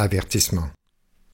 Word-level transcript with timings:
Avertissement. 0.00 0.68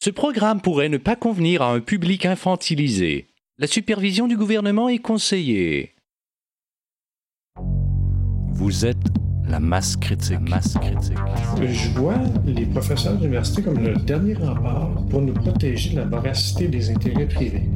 Ce 0.03 0.09
programme 0.09 0.63
pourrait 0.63 0.89
ne 0.89 0.97
pas 0.97 1.17
convenir 1.17 1.61
à 1.61 1.71
un 1.71 1.81
public 1.81 2.25
infantilisé. 2.25 3.27
La 3.59 3.67
supervision 3.67 4.27
du 4.27 4.39
gouvernement 4.39 4.89
est 4.89 5.01
conseillée. 5.01 5.95
Vous 8.55 8.87
êtes 8.87 8.97
la 9.47 9.61
masse 9.61 9.97
critique. 9.97 10.41
masse 10.49 10.79
critique. 10.79 11.19
Je 11.63 11.91
vois 11.91 12.19
les 12.47 12.65
professeurs 12.65 13.19
d'université 13.19 13.61
comme 13.61 13.81
le 13.81 13.97
dernier 13.97 14.33
rempart 14.33 14.95
pour 15.11 15.21
nous 15.21 15.35
protéger 15.35 15.91
de 15.91 15.97
la 15.97 16.07
voracité 16.07 16.67
des 16.67 16.89
intérêts 16.89 17.29
privés. 17.29 17.69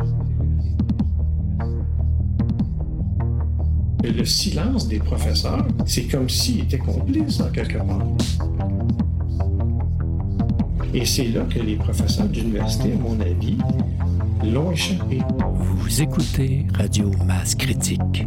Et 4.05 4.11
le 4.11 4.25
silence 4.25 4.89
des 4.89 5.01
professeurs, 5.01 5.69
c'est 5.85 6.07
comme 6.09 6.31
s'ils 6.31 6.63
étaient 6.63 6.79
complices 6.79 7.41
en 7.41 7.51
quelque 7.51 7.77
part. 7.77 8.07
Et 10.95 11.05
c'est 11.05 11.25
là 11.29 11.45
que 11.45 11.59
les 11.59 11.77
professeurs 11.77 12.29
d'université, 12.29 12.93
à 12.93 12.97
mon 12.97 13.21
avis, 13.21 13.59
l'ont 14.43 14.71
échappé. 14.71 15.21
Vous 15.55 16.01
écoutez 16.01 16.67
Radio 16.73 17.11
Masse 17.27 17.55
Critique. 17.55 18.27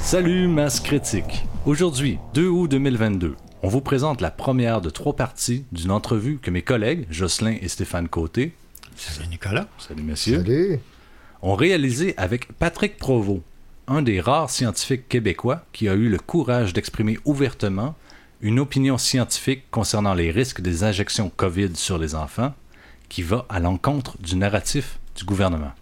Salut 0.00 0.48
Masse 0.48 0.80
Critique. 0.80 1.44
Aujourd'hui, 1.66 2.18
2 2.32 2.48
août 2.48 2.70
2022, 2.70 3.34
on 3.62 3.68
vous 3.68 3.80
présente 3.82 4.22
la 4.22 4.30
première 4.30 4.80
de 4.80 4.88
trois 4.88 5.16
parties 5.16 5.64
d'une 5.72 5.90
entrevue 5.90 6.38
que 6.38 6.50
mes 6.50 6.62
collègues, 6.62 7.06
Jocelyn 7.10 7.56
et 7.60 7.68
Stéphane 7.68 8.08
Côté, 8.08 8.54
Salut 8.96 9.28
Nicolas. 9.28 9.68
salut 9.78 10.02
messieurs, 10.02 10.38
Salut. 10.38 10.80
ont 11.42 11.54
réalisé 11.54 12.14
avec 12.16 12.52
Patrick 12.54 12.96
Provost, 12.96 13.42
un 13.86 14.02
des 14.02 14.20
rares 14.20 14.50
scientifiques 14.50 15.08
québécois 15.08 15.64
qui 15.72 15.88
a 15.88 15.94
eu 15.94 16.08
le 16.08 16.18
courage 16.18 16.72
d'exprimer 16.72 17.18
ouvertement 17.24 17.94
une 18.40 18.60
opinion 18.60 18.98
scientifique 18.98 19.64
concernant 19.70 20.14
les 20.14 20.30
risques 20.30 20.60
des 20.60 20.84
injections 20.84 21.30
COVID 21.34 21.76
sur 21.76 21.98
les 21.98 22.14
enfants, 22.14 22.54
qui 23.08 23.22
va 23.22 23.46
à 23.48 23.60
l'encontre 23.60 24.16
du 24.20 24.36
narratif 24.36 24.98
du 25.16 25.24
gouvernement. 25.24 25.72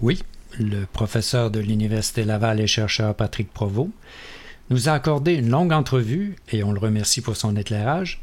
Oui, 0.00 0.22
le 0.58 0.84
professeur 0.84 1.50
de 1.50 1.60
l'Université 1.60 2.24
Laval 2.24 2.60
et 2.60 2.66
chercheur 2.66 3.14
Patrick 3.14 3.52
Provost 3.52 3.90
nous 4.70 4.88
a 4.88 4.92
accordé 4.92 5.34
une 5.34 5.50
longue 5.50 5.72
entrevue 5.72 6.36
et 6.50 6.62
on 6.62 6.72
le 6.72 6.78
remercie 6.78 7.20
pour 7.20 7.36
son 7.36 7.56
éclairage. 7.56 8.20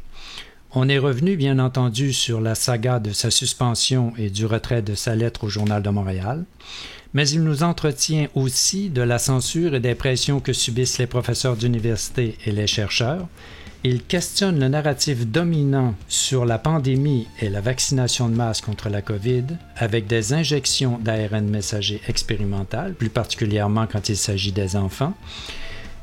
On 0.72 0.88
est 0.88 0.98
revenu, 0.98 1.36
bien 1.36 1.58
entendu, 1.58 2.12
sur 2.12 2.40
la 2.40 2.54
saga 2.54 3.00
de 3.00 3.10
sa 3.10 3.32
suspension 3.32 4.12
et 4.16 4.30
du 4.30 4.46
retrait 4.46 4.82
de 4.82 4.94
sa 4.94 5.16
lettre 5.16 5.44
au 5.44 5.48
Journal 5.48 5.82
de 5.82 5.90
Montréal, 5.90 6.44
mais 7.12 7.28
il 7.28 7.42
nous 7.42 7.64
entretient 7.64 8.28
aussi 8.36 8.88
de 8.88 9.02
la 9.02 9.18
censure 9.18 9.74
et 9.74 9.80
des 9.80 9.96
pressions 9.96 10.38
que 10.38 10.52
subissent 10.52 10.98
les 10.98 11.08
professeurs 11.08 11.56
d'université 11.56 12.38
et 12.46 12.52
les 12.52 12.68
chercheurs. 12.68 13.26
Il 13.82 14.04
questionne 14.04 14.60
le 14.60 14.68
narratif 14.68 15.26
dominant 15.26 15.96
sur 16.06 16.44
la 16.44 16.58
pandémie 16.58 17.26
et 17.40 17.48
la 17.48 17.60
vaccination 17.60 18.28
de 18.28 18.36
masse 18.36 18.60
contre 18.60 18.90
la 18.90 19.02
COVID 19.02 19.46
avec 19.74 20.06
des 20.06 20.34
injections 20.34 20.98
d'ARN 21.02 21.48
messager 21.48 22.00
expérimentales, 22.06 22.94
plus 22.94 23.10
particulièrement 23.10 23.88
quand 23.90 24.08
il 24.08 24.16
s'agit 24.16 24.52
des 24.52 24.76
enfants. 24.76 25.14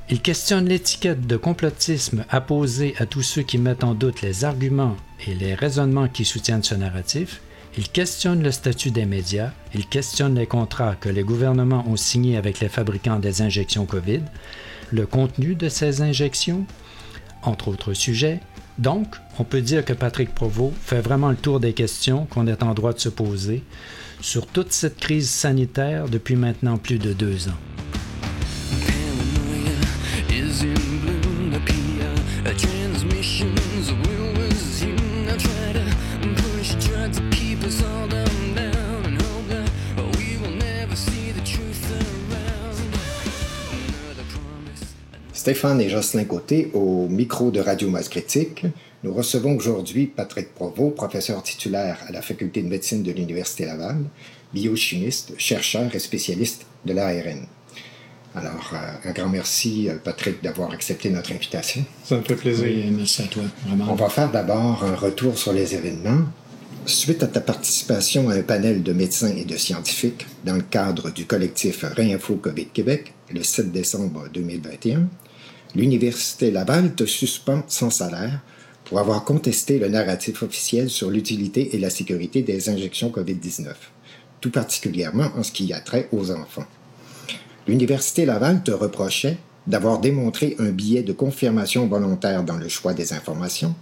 Il 0.10 0.22
questionne 0.22 0.70
l'étiquette 0.70 1.28
de 1.28 1.36
complotisme 1.36 2.24
apposée 2.30 2.96
à 2.98 3.06
tous 3.06 3.24
ceux 3.24 3.42
qui 3.42 3.58
mettent 3.58 3.84
en 3.84 3.94
doute 3.94 4.22
les 4.22 4.46
arguments 4.46 4.96
et 5.28 5.34
les 5.34 5.54
raisonnements 5.54 6.08
qui 6.08 6.24
soutiennent 6.24 6.64
ce 6.64 6.76
narratif. 6.76 7.42
Il 7.78 7.90
questionne 7.90 8.42
le 8.42 8.52
statut 8.52 8.90
des 8.90 9.06
médias. 9.06 9.52
Il 9.76 9.86
questionne 9.86 10.36
les 10.36 10.48
contrats 10.48 10.96
que 10.96 11.10
les 11.10 11.24
gouvernements 11.24 11.86
ont 11.90 11.98
signés 11.98 12.38
avec 12.38 12.62
les 12.62 12.70
fabricants 12.70 13.20
des 13.20 13.42
injections 13.42 13.86
COVID, 13.86 14.22
le 14.92 15.06
contenu 15.06 15.56
de 15.56 15.68
ces 15.68 16.02
injections, 16.02 16.66
entre 17.44 17.68
autres 17.68 17.94
sujets. 17.94 18.40
Donc, 18.78 19.08
on 19.40 19.44
peut 19.44 19.62
dire 19.62 19.84
que 19.84 19.94
Patrick 19.94 20.34
Provost 20.34 20.74
fait 20.82 21.02
vraiment 21.02 21.32
le 21.32 21.36
tour 21.36 21.60
des 21.60 21.74
questions 21.74 22.28
qu'on 22.28 22.48
est 22.48 22.64
en 22.64 22.74
droit 22.74 22.94
de 22.94 23.00
se 23.00 23.10
poser 23.10 23.62
sur 24.22 24.48
toute 24.48 24.72
cette 24.72 25.00
crise 25.00 25.30
sanitaire 25.30 26.08
depuis 26.08 26.38
maintenant 26.38 26.78
plus 26.78 26.98
de 26.98 27.12
deux 27.12 27.50
ans. 27.50 27.97
Stéphane 45.34 45.80
et 45.80 45.90
Jocelyn 45.90 46.26
Côté 46.26 46.72
au 46.74 47.08
micro 47.08 47.52
de 47.52 47.60
Radio 47.60 47.90
Masse 47.90 48.10
Critique. 48.10 48.66
Nous 49.04 49.14
recevons 49.14 49.56
aujourd'hui 49.56 50.08
Patrick 50.08 50.54
Provost, 50.54 50.96
professeur 50.96 51.42
titulaire 51.44 52.00
à 52.08 52.12
la 52.12 52.22
Faculté 52.22 52.64
de 52.64 52.68
médecine 52.68 53.04
de 53.04 53.12
l'Université 53.12 53.66
Laval, 53.66 54.04
biochimiste, 54.54 55.34
chercheur 55.38 55.96
et 55.96 56.00
spécialiste 56.00 56.66
de 56.86 56.94
l'ARN. 56.94 57.48
Alors, 58.38 58.72
euh, 58.74 59.10
un 59.10 59.12
grand 59.12 59.30
merci, 59.30 59.90
euh, 59.90 59.96
Patrick, 60.04 60.44
d'avoir 60.44 60.72
accepté 60.72 61.10
notre 61.10 61.32
invitation. 61.32 61.84
Ça 62.04 62.18
me 62.18 62.22
fait 62.22 62.36
plaisir. 62.36 62.66
Oui, 62.66 62.92
merci 62.92 63.24
à 63.24 63.26
toi, 63.26 63.44
vraiment. 63.66 63.88
On 63.90 63.96
va 63.96 64.10
faire 64.10 64.32
d'abord 64.32 64.84
un 64.84 64.96
retour 64.96 65.38
sur 65.38 65.54
les 65.54 65.74
événements. 65.74 66.26
Suite 66.86 67.24
à 67.24 67.28
ta 67.28 67.42
participation 67.42 68.30
à 68.30 68.36
un 68.36 68.44
panel 68.44 68.84
de 68.84 68.94
médecins 68.94 69.34
et 69.36 69.44
de 69.44 69.58
scientifiques 69.58 70.26
dans 70.46 70.56
le 70.56 70.62
cadre 70.62 71.10
du 71.10 71.26
collectif 71.26 71.84
Réinfo 71.84 72.36
COVID 72.36 72.68
Québec 72.68 73.14
le 73.34 73.44
7 73.44 73.72
décembre 73.72 74.28
2021, 74.34 75.08
l'Université 75.76 76.50
Laval 76.52 76.96
te 76.96 77.06
suspend 77.06 77.64
sans 77.68 77.90
salaire 77.90 78.40
pour 78.86 79.00
avoir 79.00 79.26
contesté 79.26 79.80
le 79.80 79.90
narratif 79.90 80.44
officiel 80.44 80.90
sur 80.90 81.10
l'utilité 81.10 81.76
et 81.76 81.80
la 81.80 81.90
sécurité 81.90 82.42
des 82.42 82.70
injections 82.70 83.10
COVID-19, 83.10 83.74
tout 84.40 84.52
particulièrement 84.52 85.30
en 85.36 85.44
ce 85.44 85.52
qui 85.52 85.74
a 85.74 85.82
trait 85.82 86.08
aux 86.14 86.32
enfants. 86.32 86.66
L'Université 87.68 88.26
Laval 88.26 88.64
te 88.64 88.72
reprochait 88.72 89.38
d'avoir 89.68 90.00
démontré 90.00 90.56
un 90.60 90.70
biais 90.70 91.04
de 91.04 91.12
confirmation 91.12 91.86
volontaire 91.88 92.44
dans 92.44 92.56
le 92.56 92.70
choix 92.70 92.94
des 92.94 93.12
informations, 93.12 93.76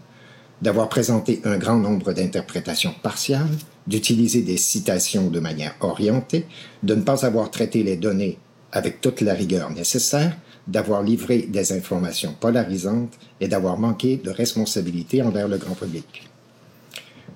d'avoir 0.64 0.90
présenté 0.90 1.40
un 1.44 1.58
grand 1.58 1.78
nombre 1.78 2.12
d'interprétations 2.12 2.96
partiales, 3.04 3.56
d'utiliser 3.86 4.42
des 4.42 4.58
citations 4.58 5.30
de 5.30 5.40
manière 5.40 5.76
orientée, 5.82 6.48
de 6.82 6.96
ne 6.96 7.02
pas 7.02 7.26
avoir 7.26 7.52
traité 7.52 7.84
les 7.84 7.96
données 7.96 8.40
avec 8.72 9.02
toute 9.02 9.22
la 9.22 9.36
rigueur 9.36 9.70
nécessaire, 9.70 10.36
d'avoir 10.68 11.04
livré 11.04 11.44
des 11.44 11.72
informations 11.72 12.34
polarisantes 12.40 13.14
et 13.40 13.48
d'avoir 13.48 13.78
manqué 13.78 14.18
de 14.18 14.32
responsabilité 14.32 15.22
envers 15.22 15.48
le 15.48 15.60
grand 15.60 15.76
public. 15.76 16.28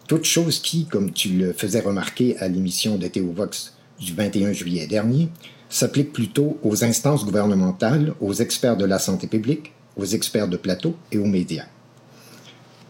Toutes 0.07 0.25
choses 0.25 0.57
qui, 0.57 0.87
comme 0.87 1.11
tu 1.11 1.29
le 1.29 1.53
faisais 1.53 1.81
remarquer 1.81 2.35
à 2.39 2.47
l'émission 2.47 2.97
de 2.97 3.07
Théovox 3.07 3.75
du 3.99 4.13
21 4.15 4.53
juillet 4.53 4.87
dernier, 4.87 5.29
s'appliquent 5.69 6.13
plutôt 6.13 6.57
aux 6.63 6.83
instances 6.83 7.25
gouvernementales, 7.25 8.13
aux 8.19 8.33
experts 8.33 8.77
de 8.77 8.85
la 8.85 8.99
santé 8.99 9.27
publique, 9.27 9.73
aux 9.95 10.05
experts 10.05 10.47
de 10.47 10.57
plateau 10.57 10.95
et 11.11 11.17
aux 11.17 11.25
médias. 11.25 11.67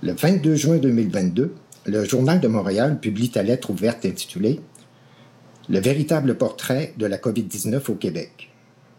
Le 0.01 0.13
22 0.13 0.55
juin 0.55 0.77
2022, 0.77 1.53
le 1.85 2.05
Journal 2.05 2.39
de 2.39 2.47
Montréal 2.47 2.99
publie 2.99 3.29
ta 3.29 3.43
lettre 3.43 3.69
ouverte 3.69 4.05
intitulée 4.05 4.61
Le 5.67 5.79
véritable 5.79 6.35
portrait 6.35 6.93
de 6.97 7.05
la 7.05 7.17
COVID-19 7.17 7.91
au 7.91 7.95
Québec, 7.95 8.49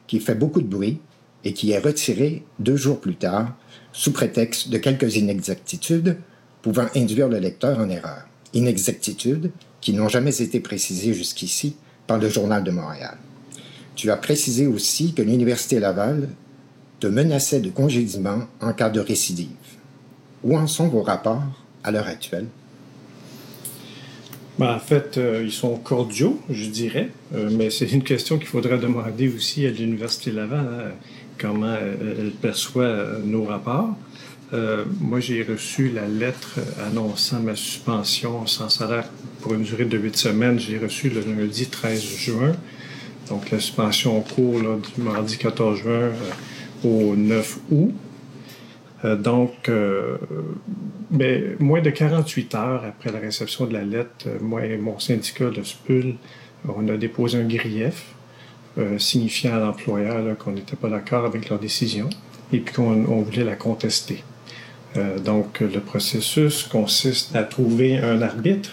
qui 0.07 0.21
fait 0.21 0.35
beaucoup 0.35 0.61
de 0.61 0.67
bruit 0.67 1.01
et 1.45 1.55
qui 1.55 1.71
est 1.71 1.79
retiré 1.79 2.45
deux 2.59 2.77
jours 2.77 3.01
plus 3.01 3.17
tard 3.17 3.55
sous 3.93 4.13
prétexte 4.13 4.69
de 4.69 4.79
quelques 4.79 5.17
inexactitudes 5.17 6.19
pouvant 6.63 6.87
induire 6.95 7.29
le 7.29 7.39
lecteur 7.39 7.79
en 7.79 7.89
erreur. 7.89 8.27
Inexactitudes 8.53 9.51
qui 9.81 9.95
n'ont 9.95 10.09
jamais 10.09 10.43
été 10.43 10.61
précisées 10.61 11.15
jusqu'ici 11.15 11.77
par 12.07 12.19
le 12.19 12.29
Journal 12.29 12.63
de 12.63 12.71
Montréal. 12.71 13.17
Tu 14.01 14.11
as 14.11 14.17
précisé 14.17 14.67
aussi 14.67 15.13
que 15.13 15.21
l'Université 15.21 15.79
Laval 15.79 16.31
te 17.01 17.07
menaçait 17.07 17.61
de 17.61 17.69
congédiement 17.69 18.45
en 18.63 18.73
cas 18.73 18.89
de 18.89 18.99
récidive. 18.99 19.49
Où 20.43 20.57
en 20.57 20.67
sont 20.67 20.89
vos 20.89 21.03
rapports 21.03 21.43
à 21.85 21.91
l'heure 21.91 22.07
actuelle? 22.07 22.47
Ben, 24.59 24.75
en 24.75 24.79
fait, 24.79 25.19
euh, 25.19 25.43
ils 25.45 25.53
sont 25.53 25.77
cordiaux, 25.77 26.41
je 26.49 26.71
dirais, 26.71 27.11
Euh, 27.35 27.51
mais 27.53 27.69
c'est 27.69 27.93
une 27.93 28.03
question 28.03 28.39
qu'il 28.39 28.49
faudrait 28.49 28.79
demander 28.79 29.29
aussi 29.29 29.67
à 29.67 29.71
l'Université 29.71 30.31
Laval, 30.31 30.61
hein, 30.61 30.93
comment 31.39 31.75
elle, 31.75 32.17
elle 32.21 32.31
perçoit 32.31 32.85
euh, 32.85 33.19
nos 33.23 33.45
rapports. 33.45 33.95
Euh, 34.55 34.85
moi, 34.99 35.21
j'ai 35.21 35.43
reçu 35.43 35.91
la 35.91 36.09
lettre 36.09 36.59
annonçant 36.87 37.41
ma 37.41 37.55
suspension 37.55 38.47
sans 38.47 38.71
salaire 38.71 39.09
pour 39.43 39.53
une 39.53 39.63
durée 39.63 39.85
de 39.85 39.99
huit 39.99 40.17
semaines. 40.17 40.59
J'ai 40.59 40.79
reçu 40.79 41.11
le 41.11 41.21
lundi 41.21 41.67
13 41.67 42.03
juin. 42.03 42.53
Donc, 43.31 43.51
la 43.53 43.61
suspension 43.61 44.19
en 44.19 44.21
cours 44.23 44.61
là, 44.61 44.77
du 44.77 45.03
mardi 45.03 45.39
14 45.39 45.79
juin 45.79 45.93
euh, 45.93 46.13
au 46.85 47.15
9 47.15 47.59
août. 47.71 47.95
Euh, 49.05 49.17
donc, 49.17 49.69
euh, 49.69 50.19
moins 51.61 51.81
de 51.81 51.91
48 51.91 52.55
heures 52.57 52.85
après 52.85 53.13
la 53.13 53.21
réception 53.21 53.67
de 53.67 53.73
la 53.73 53.85
lettre, 53.85 54.27
moi 54.41 54.67
et 54.67 54.77
mon 54.77 54.99
syndicat 54.99 55.49
de 55.51 55.63
SPUL, 55.63 56.17
on 56.69 56.89
a 56.89 56.97
déposé 56.97 57.39
un 57.39 57.47
grief 57.47 58.15
signifiant 58.99 59.55
à 59.57 59.59
l'employeur 59.59 60.39
qu'on 60.39 60.53
n'était 60.53 60.77
pas 60.77 60.89
d'accord 60.89 61.25
avec 61.25 61.49
leur 61.49 61.59
décision 61.59 62.09
et 62.53 62.59
puis 62.59 62.73
qu'on 62.73 63.05
on 63.07 63.23
voulait 63.23 63.45
la 63.45 63.57
contester. 63.57 64.23
Donc, 65.25 65.61
le 65.61 65.81
processus 65.81 66.63
consiste 66.65 67.35
à 67.35 67.43
trouver 67.43 67.99
un 67.99 68.23
arbitre 68.23 68.71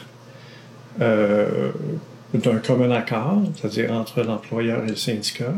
d'un 2.44 2.58
commun 2.58 2.92
accord, 2.92 3.42
c'est-à-dire 3.56 3.92
entre 3.94 4.22
l'employeur 4.22 4.84
et 4.86 4.90
le 4.90 4.96
syndicat. 4.96 5.54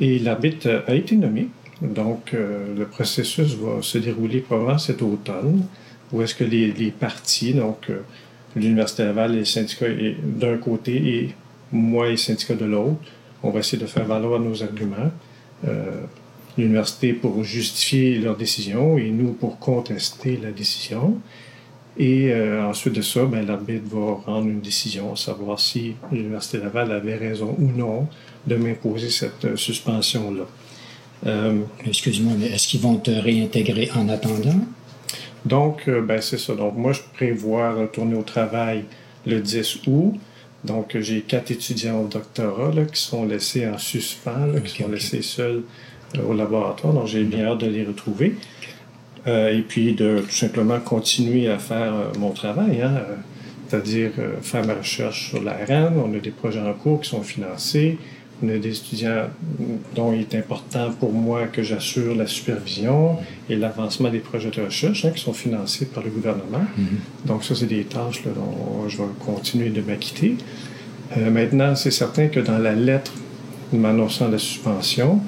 Et 0.00 0.18
l'arbitre 0.18 0.82
a 0.86 0.94
été 0.94 1.16
nommé. 1.16 1.48
Donc, 1.80 2.32
euh, 2.34 2.74
le 2.76 2.86
processus 2.86 3.54
va 3.56 3.82
se 3.82 3.98
dérouler 3.98 4.40
probablement 4.40 4.78
cet 4.78 5.02
automne, 5.02 5.66
où 6.12 6.22
est-ce 6.22 6.34
que 6.34 6.44
les, 6.44 6.72
les 6.72 6.90
partis, 6.90 7.52
donc 7.54 7.90
euh, 7.90 8.00
l'Université 8.56 9.04
Laval 9.04 9.34
et 9.34 9.38
le 9.38 9.44
syndicat 9.44 9.86
d'un 10.22 10.56
côté 10.56 10.94
et 10.94 11.34
moi 11.72 12.08
et 12.08 12.12
le 12.12 12.16
syndicat 12.16 12.54
de 12.54 12.64
l'autre, 12.64 13.00
on 13.42 13.50
va 13.50 13.60
essayer 13.60 13.80
de 13.82 13.86
faire 13.86 14.06
valoir 14.06 14.40
nos 14.40 14.62
arguments. 14.62 15.10
Euh, 15.66 16.02
L'université 16.56 17.12
pour 17.14 17.42
justifier 17.42 18.18
leur 18.18 18.36
décision 18.36 18.96
et 18.96 19.10
nous 19.10 19.32
pour 19.32 19.58
contester 19.58 20.38
la 20.40 20.52
décision. 20.52 21.18
Et 21.96 22.32
euh, 22.32 22.64
ensuite 22.64 22.94
de 22.94 23.02
ça, 23.02 23.24
ben, 23.24 23.46
l'arbitre 23.46 23.84
va 23.86 24.14
rendre 24.26 24.48
une 24.48 24.60
décision, 24.60 25.14
savoir 25.14 25.60
si 25.60 25.94
l'Université 26.10 26.58
Laval 26.58 26.90
avait 26.90 27.14
raison 27.14 27.54
ou 27.58 27.70
non 27.70 28.08
de 28.46 28.56
m'imposer 28.56 29.10
cette 29.10 29.44
euh, 29.44 29.56
suspension-là. 29.56 30.44
Euh, 31.26 31.60
Excuse-moi, 31.86 32.32
mais 32.38 32.46
est-ce 32.46 32.68
qu'ils 32.68 32.80
vont 32.80 32.96
te 32.96 33.10
réintégrer 33.10 33.90
en 33.94 34.08
attendant? 34.08 34.60
donc, 35.44 35.88
euh, 35.88 36.00
ben, 36.00 36.20
c'est 36.20 36.38
ça. 36.38 36.54
Donc, 36.54 36.76
moi, 36.76 36.92
je 36.92 37.00
prévois 37.14 37.72
retourner 37.72 38.16
au 38.16 38.22
travail 38.22 38.84
le 39.26 39.40
10 39.40 39.80
août. 39.86 40.14
Donc, 40.64 40.96
j'ai 40.98 41.20
quatre 41.20 41.50
étudiants 41.50 42.00
au 42.00 42.08
doctorat 42.08 42.72
là, 42.74 42.84
qui 42.86 43.00
sont 43.00 43.24
laissés 43.24 43.68
en 43.68 43.78
suspens, 43.78 44.46
là, 44.46 44.60
qui 44.60 44.82
sont 44.82 44.88
laissés 44.88 45.22
seuls 45.22 45.62
au 46.26 46.32
laboratoire. 46.32 46.92
Donc, 46.92 47.06
j'ai 47.06 47.22
bien 47.24 47.46
hâte 47.46 47.58
de 47.58 47.66
les 47.66 47.84
retrouver. 47.84 48.36
Euh, 49.26 49.56
et 49.56 49.62
puis, 49.62 49.94
de 49.94 50.20
tout 50.20 50.34
simplement 50.34 50.78
continuer 50.80 51.48
à 51.48 51.58
faire 51.58 51.94
euh, 51.94 52.18
mon 52.18 52.30
travail, 52.30 52.82
hein, 52.82 53.02
c'est-à-dire 53.68 54.10
euh, 54.18 54.40
faire 54.42 54.66
ma 54.66 54.74
recherche 54.74 55.30
sur 55.30 55.42
la 55.42 55.52
RAN. 55.52 55.92
On 55.96 56.14
a 56.14 56.18
des 56.18 56.30
projets 56.30 56.60
en 56.60 56.72
cours 56.74 57.00
qui 57.00 57.10
sont 57.10 57.22
financés. 57.22 57.98
On 58.42 58.48
a 58.48 58.58
des 58.58 58.76
étudiants 58.76 59.28
dont 59.94 60.12
il 60.12 60.20
est 60.20 60.34
important 60.34 60.90
pour 60.98 61.12
moi 61.12 61.46
que 61.46 61.62
j'assure 61.62 62.14
la 62.16 62.26
supervision 62.26 63.16
et 63.48 63.54
l'avancement 63.54 64.10
des 64.10 64.18
projets 64.18 64.50
de 64.50 64.60
recherche 64.60 65.04
hein, 65.04 65.10
qui 65.14 65.22
sont 65.22 65.32
financés 65.32 65.86
par 65.86 66.02
le 66.02 66.10
gouvernement. 66.10 66.64
Donc 67.24 67.44
ça, 67.44 67.54
c'est 67.54 67.66
des 67.66 67.84
tâches 67.84 68.24
là, 68.24 68.32
dont 68.34 68.88
je 68.88 68.98
vais 68.98 69.04
continuer 69.24 69.70
de 69.70 69.80
m'acquitter. 69.80 70.36
Euh, 71.16 71.30
maintenant, 71.30 71.74
c'est 71.76 71.90
certain 71.90 72.28
que 72.28 72.40
dans 72.40 72.58
la 72.58 72.74
lettre 72.74 73.12
m'annonçant 73.72 74.28
la 74.28 74.38
suspension, 74.38 75.20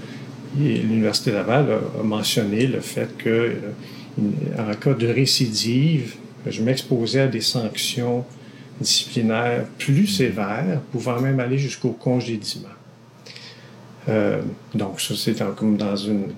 l'Université 0.59 1.33
Laval 1.33 1.67
a, 1.71 2.03
mentionné 2.03 2.67
le 2.67 2.81
fait 2.81 3.17
que, 3.19 3.29
euh, 3.29 3.53
en 4.59 4.75
cas 4.75 4.95
de 4.95 5.07
récidive, 5.07 6.15
je 6.47 6.63
m'exposais 6.63 7.21
à 7.21 7.27
des 7.27 7.41
sanctions 7.41 8.25
disciplinaires 8.81 9.65
plus 9.79 10.07
sévères, 10.07 10.81
pouvant 10.93 11.21
même 11.21 11.41
aller 11.41 11.59
jusqu'au 11.59 11.91
congédiement. 11.91 12.69
Euh, 14.09 14.41
donc, 14.75 15.01
ça, 15.01 15.15
c'est 15.17 15.37
comme 15.55 15.77
dans 15.77 15.97
une, 15.97 16.29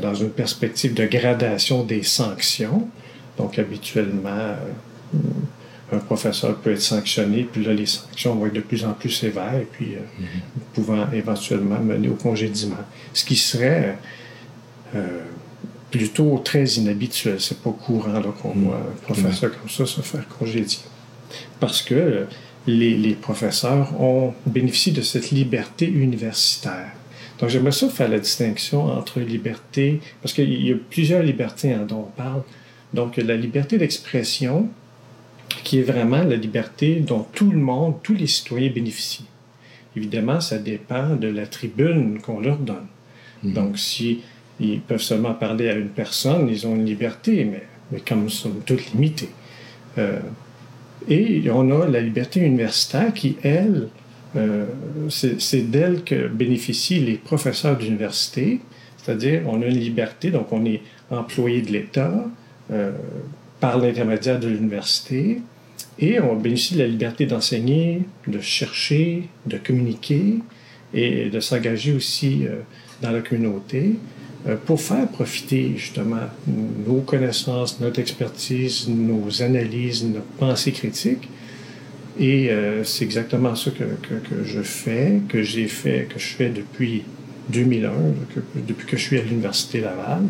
dans 0.00 0.14
une 0.14 0.30
perspective 0.30 0.94
de 0.94 1.06
gradation 1.06 1.84
des 1.84 2.02
sanctions. 2.02 2.88
Donc, 3.36 3.58
habituellement, 3.58 4.30
euh, 4.30 5.18
un 5.92 5.98
professeur 5.98 6.56
peut 6.56 6.72
être 6.72 6.82
sanctionné, 6.82 7.48
puis 7.50 7.64
là, 7.64 7.72
les 7.72 7.86
sanctions 7.86 8.34
vont 8.34 8.46
être 8.46 8.54
de 8.54 8.60
plus 8.60 8.84
en 8.84 8.92
plus 8.92 9.10
sévères, 9.10 9.54
et 9.54 9.66
puis 9.70 9.94
euh, 9.94 10.24
pouvant 10.74 11.10
éventuellement 11.12 11.78
mener 11.78 12.08
au 12.08 12.14
congédiement. 12.14 12.76
Ce 13.12 13.24
qui 13.24 13.36
serait 13.36 13.96
euh, 14.94 15.20
plutôt 15.90 16.38
très 16.38 16.64
inhabituel. 16.64 17.40
C'est 17.40 17.60
pas 17.62 17.70
courant 17.70 18.20
qu'on 18.42 18.50
voit 18.50 18.76
un 18.76 19.02
professeur 19.02 19.52
comme 19.58 19.70
ça 19.70 19.86
se 19.86 20.00
faire 20.00 20.26
congédier. 20.28 20.80
Parce 21.60 21.82
que 21.82 21.94
euh, 21.94 22.24
les, 22.66 22.96
les 22.96 23.14
professeurs 23.14 24.00
ont 24.00 24.34
bénéficié 24.44 24.92
de 24.92 25.02
cette 25.02 25.30
liberté 25.30 25.88
universitaire. 25.88 26.92
Donc, 27.38 27.50
j'aimerais 27.50 27.72
ça 27.72 27.88
faire 27.88 28.08
la 28.08 28.18
distinction 28.18 28.86
entre 28.86 29.20
liberté, 29.20 30.00
parce 30.22 30.34
qu'il 30.34 30.66
y 30.66 30.72
a 30.72 30.76
plusieurs 30.90 31.22
libertés 31.22 31.72
hein, 31.72 31.84
dont 31.86 32.08
on 32.08 32.22
parle. 32.22 32.42
Donc, 32.92 33.18
la 33.18 33.36
liberté 33.36 33.78
d'expression, 33.78 34.68
qui 35.64 35.78
est 35.78 35.82
vraiment 35.82 36.22
la 36.22 36.36
liberté 36.36 36.96
dont 36.96 37.26
tout 37.32 37.50
le 37.50 37.58
monde, 37.58 37.96
tous 38.02 38.14
les 38.14 38.26
citoyens 38.26 38.70
bénéficient. 38.70 39.26
Évidemment, 39.96 40.40
ça 40.40 40.58
dépend 40.58 41.16
de 41.16 41.28
la 41.28 41.46
tribune 41.46 42.20
qu'on 42.20 42.40
leur 42.40 42.58
donne. 42.58 42.86
Donc, 43.42 43.78
si 43.78 44.20
ils 44.60 44.80
peuvent 44.80 45.02
seulement 45.02 45.34
parler 45.34 45.68
à 45.68 45.74
une 45.74 45.88
personne, 45.88 46.48
ils 46.48 46.66
ont 46.66 46.74
une 46.74 46.84
liberté, 46.84 47.44
mais, 47.44 47.62
mais 47.92 48.00
comme 48.00 48.24
nous 48.24 48.28
sommes 48.28 48.60
toutes 48.64 48.92
limitées. 48.92 49.30
Euh, 49.98 50.18
et 51.08 51.44
on 51.50 51.70
a 51.80 51.86
la 51.86 52.00
liberté 52.00 52.40
universitaire 52.40 53.12
qui, 53.14 53.36
elle, 53.42 53.88
euh, 54.36 54.66
c'est 55.08 55.40
c'est 55.40 55.62
d'elle 55.62 56.02
que 56.02 56.28
bénéficient 56.28 57.00
les 57.00 57.14
professeurs 57.14 57.76
d'université, 57.76 58.60
c'est-à-dire 58.96 59.42
on 59.46 59.62
a 59.62 59.66
une 59.66 59.78
liberté, 59.78 60.30
donc 60.30 60.52
on 60.52 60.64
est 60.64 60.82
employé 61.10 61.62
de 61.62 61.72
l'État 61.72 62.24
euh, 62.72 62.92
par 63.60 63.78
l'intermédiaire 63.78 64.38
de 64.38 64.48
l'université, 64.48 65.40
et 65.98 66.20
on 66.20 66.36
bénéficie 66.36 66.74
de 66.74 66.80
la 66.80 66.86
liberté 66.88 67.26
d'enseigner, 67.26 68.02
de 68.26 68.40
chercher, 68.40 69.28
de 69.46 69.56
communiquer 69.58 70.34
et 70.92 71.30
de 71.30 71.40
s'engager 71.40 71.92
aussi 71.92 72.46
euh, 72.46 72.56
dans 73.02 73.10
la 73.12 73.20
communauté 73.20 73.94
euh, 74.46 74.56
pour 74.66 74.80
faire 74.80 75.08
profiter 75.08 75.72
justement 75.76 76.28
nos 76.86 77.00
connaissances, 77.00 77.80
notre 77.80 77.98
expertise, 78.00 78.88
nos 78.88 79.42
analyses, 79.42 80.04
notre 80.04 80.26
pensée 80.38 80.72
critique. 80.72 81.28
Et 82.18 82.50
euh, 82.50 82.84
c'est 82.84 83.04
exactement 83.04 83.54
ça 83.54 83.70
que, 83.70 83.84
que, 83.84 84.44
je 84.44 84.60
fais, 84.62 85.20
que 85.28 85.42
j'ai 85.42 85.66
fait, 85.66 86.08
que 86.12 86.18
je 86.18 86.26
fais 86.28 86.48
depuis 86.50 87.02
2001, 87.50 87.90
que- 88.34 88.40
depuis 88.66 88.86
que 88.86 88.96
je 88.96 89.02
suis 89.02 89.18
à 89.18 89.22
l'Université 89.22 89.80
Laval, 89.80 90.22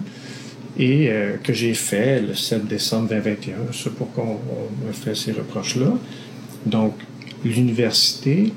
et 0.79 1.09
euh, 1.11 1.37
que 1.43 1.53
j'ai 1.53 1.75
fait 1.75 2.21
le 2.21 2.35
7 2.35 2.67
décembre 2.67 3.09
2021. 3.09 3.55
C'est 3.73 3.95
pourquoi 3.95 4.25
on, 4.25 4.33
on 4.33 4.87
me 4.87 4.93
fait 4.93 5.15
ces 5.15 5.33
reproches-là. 5.33 5.93
Donc, 6.67 6.95
l'université 7.45 8.53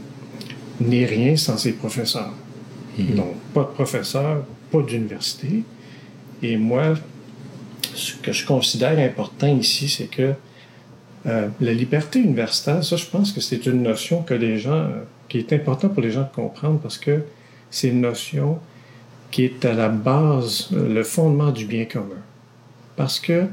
n'est 0.79 1.05
rien 1.05 1.35
sans 1.35 1.57
ses 1.57 1.73
professeurs. 1.73 2.33
Donc, 2.97 3.35
pas 3.53 3.61
de 3.61 3.67
professeur, 3.67 4.43
pas 4.71 4.81
d'université. 4.81 5.63
Et 6.41 6.57
moi, 6.57 6.95
ce 7.93 8.13
que 8.15 8.31
je 8.31 8.45
considère 8.45 8.97
important 8.99 9.47
ici, 9.47 9.87
c'est 9.87 10.07
que 10.07 10.33
euh, 11.25 11.47
la 11.59 11.73
liberté 11.73 12.19
universitaire, 12.19 12.83
ça, 12.83 12.95
je 12.95 13.05
pense 13.05 13.31
que 13.31 13.41
c'est 13.41 13.65
une 13.65 13.83
notion 13.83 14.21
que 14.23 14.33
les 14.33 14.57
gens, 14.57 14.87
qui 15.27 15.37
est 15.37 15.53
important 15.53 15.89
pour 15.89 16.01
les 16.01 16.11
gens 16.11 16.23
de 16.23 16.33
comprendre 16.33 16.79
parce 16.79 16.97
que 16.97 17.21
c'est 17.69 17.89
une 17.89 18.01
notion 18.01 18.59
qui 19.31 19.43
est 19.45 19.65
à 19.65 19.73
la 19.73 19.89
base, 19.89 20.69
euh, 20.73 20.93
le 20.93 21.03
fondement 21.03 21.51
du 21.51 21.65
bien 21.65 21.85
commun. 21.85 22.21
Parce 22.95 23.19
que 23.19 23.45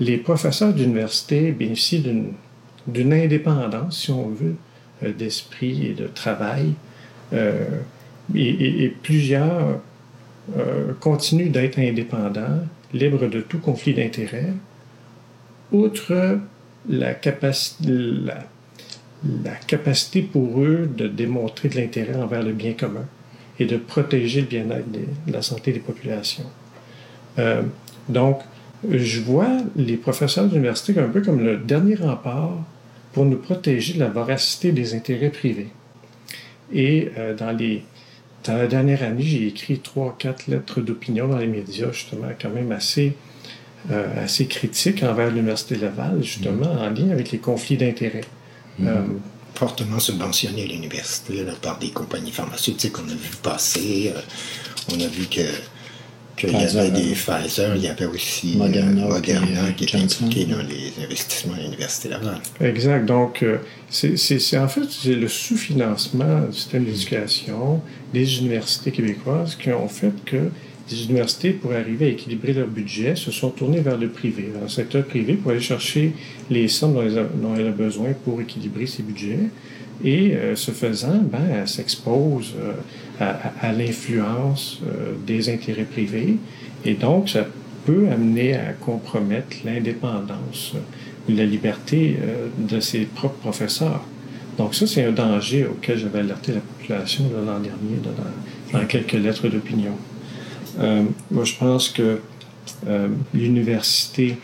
les 0.00 0.16
professeurs 0.18 0.72
d'université 0.72 1.52
bénéficient 1.52 2.00
d'une, 2.00 3.12
indépendance, 3.12 4.00
si 4.02 4.10
on 4.10 4.28
veut, 4.28 4.56
euh, 5.02 5.12
d'esprit 5.12 5.86
et 5.86 5.94
de 5.94 6.06
travail. 6.06 6.74
Euh, 7.32 7.64
et, 8.34 8.48
et- 8.48 8.84
et 8.84 8.88
plusieurs 8.88 9.80
euh, 10.58 10.92
continuent 11.00 11.50
d'être 11.50 11.78
indépendants, 11.78 12.60
libres 12.92 13.26
de 13.28 13.40
tout 13.40 13.58
conflit 13.58 13.94
d'intérêts, 13.94 14.52
outre 15.72 16.38
la, 16.88 17.14
capaci- 17.14 17.76
la, 17.86 18.44
la 19.44 19.54
capacité 19.66 20.22
pour 20.22 20.62
eux 20.62 20.86
de 20.96 21.08
démontrer 21.08 21.68
de 21.68 21.76
l'intérêt 21.80 22.14
envers 22.16 22.42
le 22.42 22.52
bien 22.52 22.72
commun 22.74 23.06
et 23.58 23.66
de 23.66 23.76
protéger 23.76 24.40
le 24.40 24.46
bien-être 24.46 24.90
de 24.90 25.32
la 25.32 25.42
santé 25.42 25.72
des 25.72 25.80
populations. 25.80 26.44
Euh, 27.38 27.62
donc, 28.08 28.40
je 28.90 29.20
vois 29.20 29.58
les 29.76 29.96
professeurs 29.96 30.46
d'université 30.46 30.98
un 31.00 31.08
peu 31.08 31.22
comme 31.22 31.42
le 31.42 31.56
dernier 31.56 31.94
rempart 31.94 32.58
pour 33.12 33.24
nous 33.24 33.36
protéger 33.36 33.94
de 33.94 34.00
la 34.00 34.08
voracité 34.08 34.72
des 34.72 34.94
intérêts 34.94 35.30
privés. 35.30 35.68
Et 36.72 37.10
euh, 37.16 37.34
dans, 37.34 37.52
les, 37.52 37.84
dans 38.44 38.56
la 38.56 38.66
dernière 38.66 39.02
année, 39.02 39.22
j'ai 39.22 39.46
écrit 39.46 39.78
trois, 39.78 40.16
quatre 40.18 40.48
lettres 40.48 40.80
d'opinion 40.80 41.28
dans 41.28 41.38
les 41.38 41.46
médias, 41.46 41.92
justement, 41.92 42.28
quand 42.40 42.50
même 42.50 42.72
assez, 42.72 43.14
euh, 43.90 44.24
assez 44.24 44.46
critiques 44.46 45.02
envers 45.02 45.30
l'Université 45.30 45.76
Laval, 45.76 46.22
justement, 46.22 46.72
en 46.72 46.90
lien 46.90 47.10
avec 47.10 47.30
les 47.30 47.38
conflits 47.38 47.76
d'intérêts. 47.76 48.24
Euh, 48.82 49.02
fortement 49.54 49.98
subventionné 50.00 50.66
l'université 50.66 51.44
là, 51.44 51.52
par 51.60 51.78
des 51.78 51.90
compagnies 51.90 52.32
pharmaceutiques. 52.32 52.98
On 52.98 53.08
a 53.08 53.14
vu 53.14 53.30
passer, 53.42 54.12
euh, 54.14 54.20
on 54.92 55.00
a 55.00 55.06
vu 55.06 55.26
que 55.26 55.40
Qu'il 56.36 56.50
y 56.50 56.56
avait 56.56 56.90
des 56.90 57.14
Pfizer, 57.14 57.76
il 57.76 57.82
y 57.82 57.88
avait 57.88 58.06
aussi 58.06 58.54
euh, 58.54 58.58
Moderna, 58.58 59.72
qui 59.76 59.84
était 59.84 59.98
impliqué 59.98 60.46
dans 60.46 60.58
les 60.62 60.92
investissements 61.04 61.54
à 61.54 61.60
l'Université 61.60 62.08
Laval. 62.08 62.40
Exact. 62.60 63.06
Donc, 63.06 63.42
euh, 63.44 63.58
c'est 63.88 64.16
c'est- 64.18 64.40
c'est- 64.40 64.58
en 64.58 64.66
fait 64.66 64.82
c'est 64.90 65.14
le 65.14 65.28
sous-financement 65.28 66.40
du 66.50 66.56
système 66.56 66.84
d'éducation 66.84 67.80
des 68.12 68.38
universités 68.38 68.90
québécoises 68.90 69.54
qui 69.54 69.70
ont 69.70 69.86
fait 69.88 70.12
que 70.24 70.50
les 70.90 71.04
universités, 71.04 71.50
pour 71.50 71.72
arriver 71.72 72.06
à 72.06 72.08
équilibrer 72.08 72.52
leur 72.52 72.66
budget, 72.66 73.16
se 73.16 73.30
sont 73.30 73.50
tournées 73.50 73.80
vers 73.80 73.96
le 73.96 74.08
privé, 74.08 74.50
vers 74.52 74.62
le 74.62 74.68
secteur 74.68 75.04
privé, 75.04 75.34
pour 75.34 75.50
aller 75.50 75.60
chercher 75.60 76.12
les 76.50 76.68
sommes 76.68 76.94
dont, 76.94 77.54
elle 77.56 77.68
a 77.68 77.70
besoin 77.70 78.10
pour 78.24 78.40
équilibrer 78.40 78.86
ses 78.86 79.02
budgets. 79.02 79.38
Et 80.04 80.34
euh, 80.34 80.56
ce 80.56 80.72
faisant, 80.72 81.20
ben, 81.22 81.40
elle 81.52 81.68
s'expose 81.68 82.52
euh, 83.20 83.32
à, 83.60 83.72
l'influence 83.72 84.80
euh, 84.84 85.12
des 85.24 85.48
intérêts 85.48 85.84
privés. 85.84 86.36
Et 86.84 86.94
donc, 86.94 87.28
ça 87.28 87.46
peut 87.86 88.08
amener 88.10 88.54
à 88.54 88.72
compromettre 88.72 89.56
l'indépendance 89.64 90.72
euh, 90.74 91.32
ou 91.32 91.36
la 91.36 91.44
liberté 91.44 92.18
de 92.58 92.80
ses 92.80 93.06
propres 93.06 93.38
professeurs. 93.38 94.04
Donc 94.58 94.74
ça, 94.74 94.86
c'est 94.86 95.04
un 95.04 95.12
danger 95.12 95.64
auquel 95.64 95.96
j'avais 95.96 96.18
alerté 96.18 96.52
la 96.52 96.60
population 96.60 97.24
l'an 97.34 97.60
dernier 97.60 98.00
dans 98.72 98.86
quelques 98.86 99.12
lettres 99.12 99.48
d'opinion. 99.48 99.96
Euh, 100.78 101.04
moi, 101.30 101.44
je 101.44 101.54
pense 101.56 101.88
que 101.88 102.20
euh, 102.86 103.08
l'université 103.32 104.36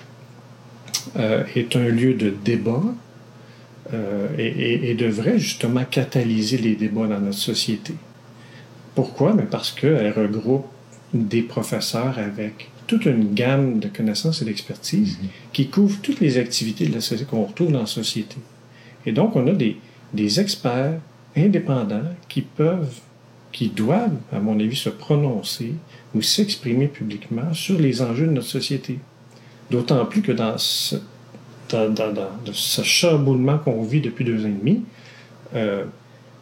euh, 1.16 1.44
est 1.56 1.74
un 1.76 1.88
lieu 1.88 2.14
de 2.14 2.30
débat 2.44 2.82
et, 4.38 4.46
et- 4.46 4.90
et 4.90 4.94
devrait 4.94 5.38
justement 5.38 5.84
catalyser 5.84 6.58
les 6.58 6.76
débats 6.76 7.08
dans 7.08 7.18
notre 7.18 7.38
société. 7.38 7.94
Pourquoi? 8.94 9.34
Mais 9.34 9.42
parce 9.50 9.72
qu'elle 9.72 10.12
regroupe 10.12 10.66
des 11.12 11.42
professeurs 11.42 12.16
avec 12.18 12.70
toute 12.86 13.06
une 13.06 13.34
gamme 13.34 13.80
de 13.80 13.88
connaissances 13.88 14.42
et 14.42 14.44
d'expertise 14.44 15.18
qui 15.52 15.68
couvrent 15.68 15.98
toutes 16.02 16.20
les 16.20 16.38
activités 16.38 16.86
de 16.86 16.94
la 16.94 17.00
société 17.00 17.24
qu'on 17.28 17.42
retrouve 17.44 17.72
dans 17.72 17.80
la 17.80 17.86
société. 17.86 18.36
Et 19.06 19.10
donc, 19.12 19.34
on 19.34 19.44
a 19.48 19.52
des, 19.52 19.76
des 20.14 20.38
experts 20.38 21.00
indépendants 21.36 22.10
qui 22.28 22.42
peuvent, 22.42 22.94
qui 23.52 23.68
doivent, 23.68 24.16
à 24.32 24.38
mon 24.38 24.58
avis, 24.58 24.76
se 24.76 24.90
prononcer 24.90 25.74
ou 26.14 26.22
s'exprimer 26.22 26.86
publiquement 26.86 27.52
sur 27.52 27.78
les 27.78 28.02
enjeux 28.02 28.26
de 28.26 28.32
notre 28.32 28.48
société. 28.48 28.98
D'autant 29.70 30.04
plus 30.06 30.22
que 30.22 30.32
dans 30.32 30.58
ce, 30.58 30.96
dans, 31.68 31.94
qu'on 33.64 33.82
vit 33.82 34.00
depuis 34.00 34.24
deux 34.24 34.44
ans 34.44 34.48
et 34.48 34.52
demi, 34.52 34.82
euh, 35.54 35.84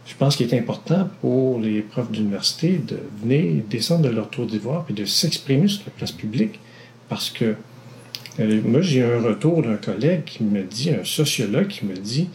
je 0.07 0.15
pense 0.15 0.37
qu'il 0.37 0.53
est 0.53 0.59
important 0.59 1.09
pour 1.21 1.61
les 1.61 1.83
profs 1.83 2.11
d'université 2.11 2.79
de 2.79 2.99
venir 3.23 3.63
descendre 3.69 4.03
de 4.03 4.09
leur 4.09 4.31
tour 4.31 4.47
d'ivoire 4.47 4.87
et 4.89 4.95
de 4.95 5.05
s'exprimer 5.05 5.69
sur 5.69 5.83
la 5.87 5.93
place 5.93 6.13
publique 6.13 6.59
parce 7.09 7.31
que 7.31 7.55
euh, 8.41 8.61
moi, 8.65 8.81
j'ai 8.81 9.03
un 9.03 9.21
retour 9.21 9.63
d'un 9.63 9.77
collègue 9.77 10.25
qui 10.25 10.45
me 10.45 10.63
dit, 10.63 10.91
un 10.91 11.05
sociologue 11.05 11.67
qui 11.67 11.85
me 11.85 11.95
dit 11.95 12.29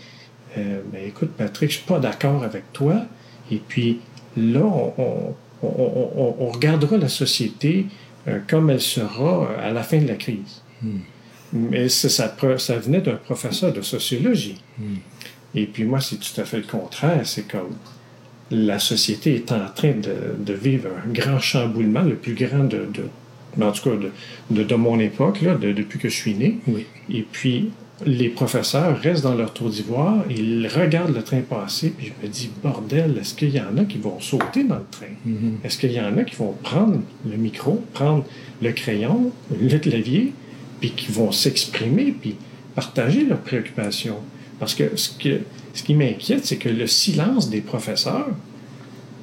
euh, 0.58 0.82
Ben, 0.92 1.01
écoute, 1.08 1.32
Patrick, 1.38 1.72
je 1.72 1.77
suis 1.77 1.86
pas 1.86 2.00
d'accord 2.00 2.44
avec 2.44 2.72
toi. 2.74 3.06
Et 3.51 3.62
puis 3.65 4.00
là, 4.38 4.62
on, 4.62 4.94
on- 4.98 5.36
on- 5.63 6.12
on- 6.18 6.36
on 6.40 6.50
regardera 6.50 6.98
la 6.98 7.10
société 7.10 7.86
euh, 8.28 8.40
comme 8.48 8.70
elle 8.70 8.82
sera 8.82 9.44
euh, 9.52 9.70
à 9.70 9.72
la 9.72 9.84
fin 9.84 9.98
de 10.00 10.08
la 10.08 10.16
crise. 10.16 10.62
Mais 11.54 11.88
ça, 11.88 12.10
ça, 12.10 12.28
venait 12.78 13.02
d'un 13.02 13.16
professeur 13.16 13.72
de 13.74 13.82
sociologie. 13.82 14.62
Et 15.56 15.66
puis 15.68 15.84
moi, 15.86 16.02
c'est 16.02 16.18
tout 16.18 16.42
à 16.42 16.46
fait 16.46 16.58
le 16.58 16.63
contraire. 16.63 17.22
C'est 17.25 17.48
comme 17.48 17.75
la 18.52 18.80
société 18.80 19.36
est 19.36 19.52
en 19.52 19.68
train 19.74 19.92
de, 19.92 20.13
de 20.40 20.54
vivre 20.54 20.90
un 21.06 21.12
grand 21.12 21.40
chamboulement, 21.40 22.02
le 22.02 22.16
plus 22.16 22.34
grand 22.34 22.63
de, 22.63 22.88
de- 22.94 23.63
en 23.63 23.72
tout 23.72 23.88
cas 23.90 23.96
de, 23.96 24.12
de, 24.50 24.63
de 24.63 24.75
mon 24.75 25.00
époque, 25.00 25.42
là, 25.42 25.56
de- 25.56 25.72
depuis 25.72 26.00
que 26.00 26.10
je 26.10 26.16
suis 26.16 26.34
né. 26.34 26.58
Oui. 26.68 26.86
Et 27.12 27.22
puis, 27.22 27.70
les 28.05 28.29
professeurs 28.29 29.00
restent 29.00 29.24
dans 29.24 29.36
leur 29.36 29.53
tour 29.53 29.69
d'ivoire, 29.69 30.24
ils 30.29 30.67
regardent 30.67 31.15
le 31.15 31.24
train 31.24 31.41
passer, 31.41 31.93
puis 31.95 32.07
je 32.07 32.25
me 32.25 32.31
dis, 32.31 32.50
bordel, 32.62 33.17
est-ce 33.19 33.33
qu'il 33.33 33.50
y 33.50 33.60
en 33.60 33.77
a 33.77 33.86
qui 33.86 33.98
vont 33.98 34.19
sauter 34.19 34.63
dans 34.63 34.75
le 34.75 34.86
train? 34.89 35.07
Est-ce 35.63 35.77
qu'il 35.77 35.91
y 35.91 36.00
en 36.00 36.17
a 36.17 36.24
qui 36.24 36.36
vont 36.36 36.53
prendre 36.63 37.00
le 37.29 37.38
micro, 37.38 37.83
prendre 37.93 38.25
le 38.62 38.72
crayon, 38.72 39.31
le 39.60 39.77
clavier, 39.77 40.33
puis 40.79 40.91
qui 40.91 41.12
vont 41.12 41.31
s'exprimer, 41.31 42.13
puis 42.19 42.36
partager 42.75 43.25
leurs 43.25 43.41
préoccupations? 43.41 44.19
Parce 44.60 44.75
que 44.75 44.95
ce, 44.95 45.10
que, 45.17 45.41
ce 45.74 45.83
qui 45.83 45.93
m'inquiète, 45.93 46.45
c'est 46.45 46.57
que 46.57 46.69
le 46.69 46.88
silence 46.88 47.50
des 47.50 47.62
professeurs, 47.62 48.29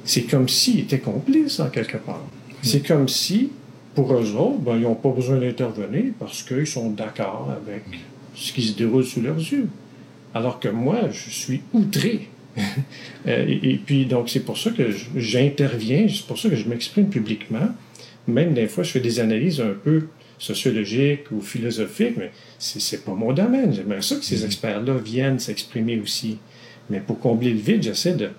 c'est 0.03 0.23
comme 0.23 0.47
s'ils 0.49 0.79
étaient 0.81 0.99
complices 0.99 1.59
en 1.59 1.69
quelque 1.69 1.97
part. 1.97 2.25
C'est 2.63 2.85
comme 2.85 3.07
si, 3.07 3.49
pour 3.95 4.13
eux 4.13 4.35
autres, 4.35 4.59
ben, 4.59 4.75
ils 4.75 4.83
n'ont 4.83 4.95
pas 4.95 5.09
besoin 5.09 5.37
d'intervenir 5.37 6.13
parce 6.19 6.43
qu'ils 6.43 6.67
sont 6.67 6.91
d'accord 6.91 7.49
avec 7.51 7.83
ce 8.35 8.53
qui 8.53 8.61
se 8.63 8.77
déroule 8.77 9.05
sous 9.05 9.21
leurs 9.21 9.37
yeux. 9.37 9.67
Alors 10.33 10.59
que 10.59 10.69
moi, 10.69 11.09
je 11.11 11.29
suis 11.29 11.61
outré. 11.73 12.27
Euh, 13.27 13.45
et, 13.47 13.73
et 13.73 13.77
puis, 13.77 14.07
donc, 14.07 14.29
c'est 14.29 14.39
pour 14.39 14.57
ça 14.57 14.71
que 14.71 14.89
j'interviens, 15.15 16.07
c'est 16.09 16.25
pour 16.25 16.39
ça 16.39 16.49
que 16.49 16.55
je 16.55 16.67
m'exprime 16.67 17.07
publiquement. 17.07 17.69
Même 18.27 18.55
des 18.55 18.67
fois, 18.67 18.83
je 18.83 18.89
fais 18.89 18.99
des 18.99 19.19
analyses 19.19 19.61
un 19.61 19.75
peu 19.83 20.07
sociologiques 20.41 21.31
ou 21.31 21.39
philosophiques, 21.39 22.17
mais 22.17 22.31
c'est 22.57 23.05
pas 23.05 23.13
mon 23.13 23.31
domaine. 23.31 23.73
J'aimerais 23.73 24.01
ça 24.01 24.15
que 24.15 24.25
ces 24.25 24.43
experts-là 24.43 24.95
viennent 24.97 25.37
s'exprimer 25.37 25.99
aussi. 25.99 26.39
Mais 26.89 26.99
pour 26.99 27.19
combler 27.19 27.51
le 27.51 27.59
vide, 27.59 27.83
j'essaie 27.83 28.15
de 28.15 28.29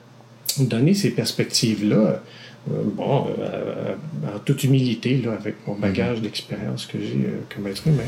donner 0.58 0.94
ces 0.94 1.11
perspectives-là, 1.11 2.22
bon, 2.69 3.26
euh, 3.38 3.95
en 4.35 4.38
toute 4.38 4.62
humilité, 4.64 5.21
là, 5.25 5.33
avec 5.33 5.57
mon 5.66 5.75
bagage 5.75 6.21
d'expérience 6.21 6.87
que 6.87 6.99
j'ai 7.00 7.26
euh, 7.26 7.40
comme 7.54 7.66
être 7.66 7.87
humain. 7.87 8.04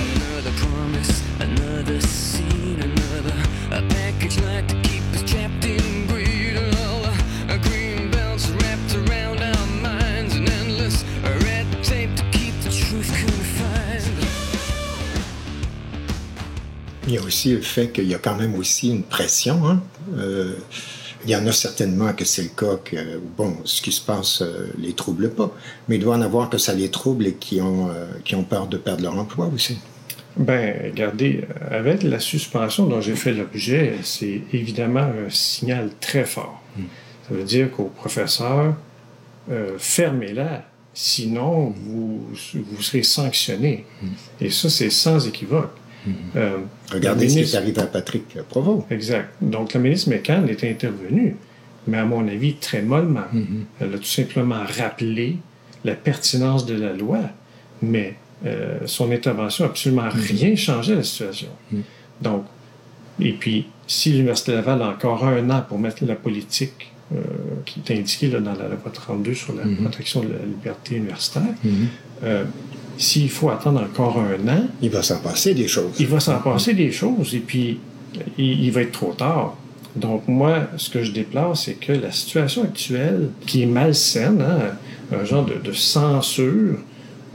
Another 0.00 0.52
promise, 0.56 1.22
another 1.40 2.00
scene, 2.02 2.78
another 2.80 3.34
a 3.72 3.82
package 3.88 4.38
like 4.40 4.66
to 4.68 4.74
keep 4.88 5.02
us 5.14 5.22
trapped 5.24 5.64
in 5.64 6.06
greed. 6.06 6.56
All 6.56 7.02
the 7.48 7.58
green 7.68 8.10
belts 8.10 8.48
wrapped 8.50 8.94
around 8.94 9.42
our 9.42 9.66
minds, 9.82 10.36
and 10.36 10.48
endless 10.48 11.04
red 11.44 11.66
tape 11.82 12.14
to 12.16 12.22
keep 12.30 12.54
the 12.62 12.70
truth 12.70 13.10
confined. 13.10 14.24
Il 17.06 17.14
y 17.14 17.18
a 17.18 17.22
aussi 17.22 17.52
le 17.52 17.62
fait 17.62 17.88
qu'il 17.90 18.04
y 18.04 18.14
a 18.14 18.18
quand 18.18 18.36
même 18.36 18.54
aussi 18.54 18.90
une 18.90 19.02
pression. 19.02 19.66
hein. 19.66 19.82
Euh, 20.16 20.54
il 21.24 21.30
y 21.30 21.36
en 21.36 21.46
a 21.46 21.52
certainement 21.52 22.12
que 22.12 22.24
c'est 22.24 22.42
le 22.42 22.48
cas 22.48 22.76
que, 22.84 23.20
bon, 23.36 23.56
ce 23.64 23.82
qui 23.82 23.92
se 23.92 24.00
passe 24.00 24.42
euh, 24.42 24.68
les 24.78 24.92
trouble 24.92 25.30
pas, 25.30 25.52
mais 25.88 25.96
il 25.96 26.02
doit 26.02 26.16
en 26.16 26.22
avoir 26.22 26.48
que 26.48 26.58
ça 26.58 26.72
les 26.74 26.90
trouble 26.90 27.26
et 27.26 27.34
qui 27.34 27.60
ont, 27.60 27.88
euh, 27.88 28.06
qui 28.24 28.34
ont 28.34 28.44
peur 28.44 28.66
de 28.66 28.76
perdre 28.76 29.02
leur 29.02 29.18
emploi 29.18 29.50
aussi. 29.52 29.78
Ben, 30.36 30.76
regardez, 30.84 31.44
avec 31.68 32.04
la 32.04 32.20
suspension 32.20 32.86
dont 32.86 33.00
j'ai 33.00 33.16
fait 33.16 33.32
l'objet, 33.32 33.94
c'est 34.04 34.42
évidemment 34.52 35.00
un 35.00 35.30
signal 35.30 35.90
très 36.00 36.24
fort. 36.24 36.62
Ça 37.28 37.34
veut 37.34 37.42
dire 37.42 37.72
qu'aux 37.72 37.92
professeurs, 37.96 38.76
euh, 39.50 39.72
fermez-la, 39.78 40.64
sinon 40.94 41.74
vous, 41.76 42.28
vous 42.54 42.82
serez 42.82 43.02
sanctionné. 43.02 43.84
Et 44.40 44.50
ça, 44.50 44.70
c'est 44.70 44.90
sans 44.90 45.26
équivoque. 45.26 45.74
Euh, 46.36 46.58
Regardez 46.92 47.28
ce 47.28 47.34
qui 47.34 47.40
est 47.40 47.54
arrivé 47.54 47.80
à 47.80 47.86
Patrick 47.86 48.24
Provost. 48.48 48.90
Exact. 48.90 49.30
Donc, 49.40 49.74
la 49.74 49.80
ministre 49.80 50.10
McCann 50.10 50.48
est 50.48 50.64
intervenue, 50.64 51.36
mais 51.86 51.98
à 51.98 52.04
mon 52.04 52.26
avis, 52.28 52.54
très 52.54 52.82
mollement. 52.82 53.26
Elle 53.80 53.94
a 53.94 53.98
tout 53.98 54.04
simplement 54.04 54.62
rappelé 54.78 55.36
la 55.84 55.94
pertinence 55.94 56.66
de 56.66 56.74
la 56.74 56.92
loi, 56.92 57.20
mais 57.82 58.16
euh, 58.46 58.78
son 58.86 59.10
intervention 59.10 59.64
n'a 59.64 59.70
absolument 59.70 60.08
rien 60.12 60.54
changé 60.56 60.92
à 60.92 60.96
la 60.96 61.02
situation. 61.02 61.48
Donc, 62.20 62.44
et 63.20 63.32
puis, 63.32 63.66
si 63.86 64.12
l'Université 64.12 64.52
Laval 64.52 64.82
a 64.82 64.88
encore 64.90 65.24
un 65.24 65.50
an 65.50 65.62
pour 65.66 65.78
mettre 65.78 66.04
la 66.04 66.14
politique 66.14 66.92
euh, 67.14 67.20
qui 67.64 67.80
est 67.80 67.98
indiquée 67.98 68.28
là, 68.28 68.40
dans 68.40 68.52
la 68.52 68.68
loi 68.68 68.78
32 68.92 69.34
sur 69.34 69.54
la 69.54 69.62
protection 69.82 70.20
de 70.20 70.28
la 70.28 70.44
liberté 70.44 70.96
universitaire, 70.96 71.42
s'il 72.98 73.30
faut 73.30 73.50
attendre 73.50 73.80
encore 73.82 74.18
un 74.18 74.48
an, 74.48 74.62
Il 74.82 74.90
va 74.90 75.02
s'en 75.02 75.20
passer 75.20 75.54
des 75.54 75.68
choses. 75.68 75.92
il 75.98 76.06
va 76.06 76.20
s'en 76.20 76.38
passer 76.40 76.74
des 76.74 76.92
choses 76.92 77.34
et 77.34 77.40
puis 77.40 77.78
il, 78.36 78.64
il 78.64 78.70
va 78.72 78.82
être 78.82 78.92
trop 78.92 79.12
tard. 79.12 79.56
Donc 79.96 80.28
moi, 80.28 80.68
ce 80.76 80.90
que 80.90 81.02
je 81.02 81.12
déplore, 81.12 81.56
c'est 81.56 81.74
que 81.74 81.92
la 81.92 82.12
situation 82.12 82.62
actuelle, 82.62 83.30
qui 83.46 83.62
est 83.62 83.66
malsaine, 83.66 84.42
hein, 84.42 84.76
un 85.16 85.24
genre 85.24 85.44
de, 85.44 85.54
de 85.54 85.72
censure 85.72 86.78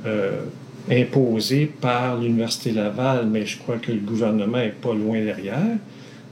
euh, 0.05 0.41
imposée 0.89 1.65
par 1.65 2.17
l'Université 2.17 2.71
Laval, 2.71 3.27
mais 3.31 3.45
je 3.45 3.57
crois 3.57 3.77
que 3.77 3.91
le 3.91 3.99
gouvernement 3.99 4.59
est 4.59 4.75
pas 4.81 4.93
loin 4.93 5.21
derrière, 5.23 5.77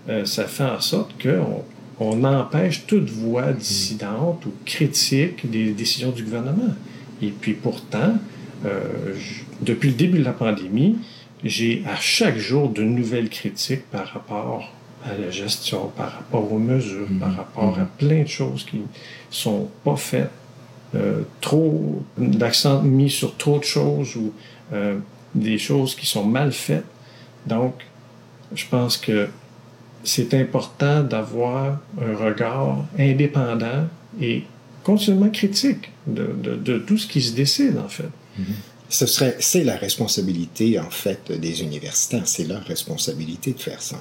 euh, 0.09 0.25
ça 0.25 0.45
fait 0.45 0.63
en 0.63 0.79
sorte 0.79 1.11
qu'on 1.21 1.63
on 1.99 2.23
empêche 2.23 2.85
toute 2.85 3.09
voix 3.09 3.53
dissidente 3.53 4.45
ou 4.45 4.51
critique 4.65 5.49
des 5.49 5.71
décisions 5.71 6.11
du 6.11 6.23
gouvernement. 6.23 6.73
Et 7.21 7.29
puis 7.29 7.53
pourtant, 7.53 8.15
je- 8.65 9.43
depuis 9.61 9.89
le 9.89 9.95
début 9.95 10.19
de 10.19 10.23
la 10.23 10.33
pandémie, 10.33 10.97
j'ai 11.43 11.83
à 11.87 11.95
chaque 11.95 12.37
jour 12.37 12.69
de 12.69 12.83
nouvelles 12.83 13.29
critiques 13.29 13.85
par 13.89 14.07
rapport 14.07 14.71
à 15.03 15.17
la 15.17 15.31
gestion, 15.31 15.87
par 15.97 16.11
rapport 16.11 16.51
aux 16.53 16.59
mesures, 16.59 17.07
par 17.19 17.35
rapport 17.35 17.79
à 17.79 17.85
plein 17.85 18.21
de 18.23 18.27
choses 18.27 18.63
qui 18.65 18.81
sont 19.31 19.67
pas 19.83 19.95
faites 19.95 20.29
euh, 20.93 21.21
trop 21.39 22.03
d'accent 22.17 22.81
mis 22.83 23.09
sur 23.09 23.35
trop 23.37 23.57
de 23.59 23.63
choses 23.63 24.15
ou 24.15 24.33
euh, 24.73 24.97
des 25.33 25.57
choses 25.57 25.95
qui 25.95 26.05
sont 26.05 26.25
mal 26.25 26.51
faites. 26.51 26.85
Donc, 27.47 27.73
je 28.53 28.65
pense 28.69 28.97
que 28.97 29.29
c'est 30.03 30.33
important 30.33 31.01
d'avoir 31.01 31.79
un 31.99 32.15
regard 32.15 32.77
indépendant 32.99 33.87
et 34.21 34.43
continuellement 34.83 35.29
critique 35.29 35.91
de, 36.07 36.27
de- 36.43 36.55
de 36.57 36.77
tout 36.79 36.97
ce 36.97 37.07
qui 37.07 37.21
se 37.21 37.33
décide, 37.33 37.77
en 37.77 37.87
fait. 37.87 38.09
Ce 38.89 39.05
serait, 39.05 39.37
c'est 39.39 39.63
la 39.63 39.77
responsabilité, 39.77 40.79
en 40.79 40.89
fait, 40.89 41.31
des 41.31 41.61
universitaires. 41.61 42.27
C'est 42.27 42.43
leur 42.43 42.63
responsabilité 42.63 43.53
de 43.53 43.59
faire 43.59 43.81
ça. 43.81 43.97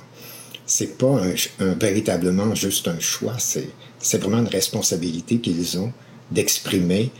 C'est 0.67 0.99
pas 0.99 1.21
un, 1.61 1.75
véritablement 1.75 2.55
juste 2.55 2.89
un 2.89 2.99
choix. 2.99 3.37
C'est, 3.39 3.69
c'est 3.99 4.19
vraiment 4.19 4.39
une 4.39 4.49
responsabilité 4.49 5.39
qu'ils 5.39 5.79
ont 5.79 5.93
d'exprimer, 6.31 7.11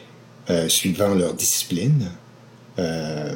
euh, 0.51 0.69
suivant 0.69 1.15
leur 1.15 1.35
discipline, 1.35 2.11
euh, 2.79 3.35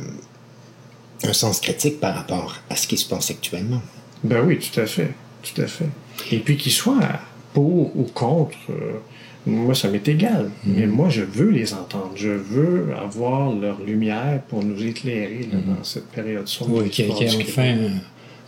un 1.23 1.33
sens 1.33 1.61
critique 1.61 2.01
par 2.01 2.15
rapport 2.15 2.57
à 2.71 2.77
ce 2.77 2.87
qui 2.87 2.97
se 2.97 3.09
passe 3.09 3.31
actuellement. 3.31 3.83
Ben 4.23 4.45
oui, 4.45 4.59
tout 4.59 4.81
à 4.81 4.87
fait. 4.87 5.13
Tout 5.43 5.61
à 5.61 5.67
fait. 5.67 5.89
Et 6.31 6.39
puis 6.39 6.57
qu'ils 6.57 6.73
soient 6.73 7.21
pour 7.53 7.97
ou 7.97 8.05
contre, 8.05 8.57
euh, 8.71 8.99
moi, 9.47 9.75
ça 9.75 9.89
m'est 9.89 10.07
égal. 10.09 10.51
Mais 10.65 10.87
moi, 10.87 11.09
je 11.11 11.23
veux 11.23 11.51
les 11.51 11.75
entendre. 11.75 12.13
Je 12.17 12.31
veux 12.31 12.95
avoir 12.97 13.53
leur 13.53 13.81
lumière 13.83 14.41
pour 14.49 14.65
nous 14.65 14.83
éclairer 14.83 15.49
là, 15.53 15.59
dans 15.59 15.85
cette 15.85 16.09
période 16.09 16.49
sombre. 16.49 16.83
Oui, 16.83 16.91
qu'il 16.91 17.07
y 17.07 17.25
ait 17.25 17.37
enfin 17.43 17.77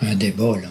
un, 0.03 0.09
un 0.09 0.15
débat, 0.15 0.57
là. 0.57 0.69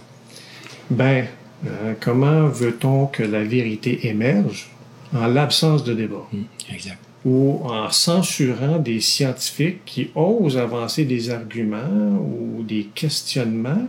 Ben, 0.90 1.26
euh, 1.68 1.94
comment 2.00 2.48
veut-on 2.48 3.08
que 3.08 3.24
la 3.24 3.44
vérité 3.44 4.08
émerge? 4.08 4.70
En 5.14 5.28
l'absence 5.28 5.84
de 5.84 5.94
débat? 5.94 6.28
Exact. 6.74 6.98
ou 7.26 7.62
en 7.66 7.90
censurant 7.90 8.78
des 8.78 9.02
scientifiques 9.02 9.84
qui 9.86 10.10
osent 10.14 10.58
avancer 10.58 11.06
des 11.06 11.32
arguments 11.32 12.20
ou 12.20 12.64
des 12.64 12.88
questionnements 12.94 13.88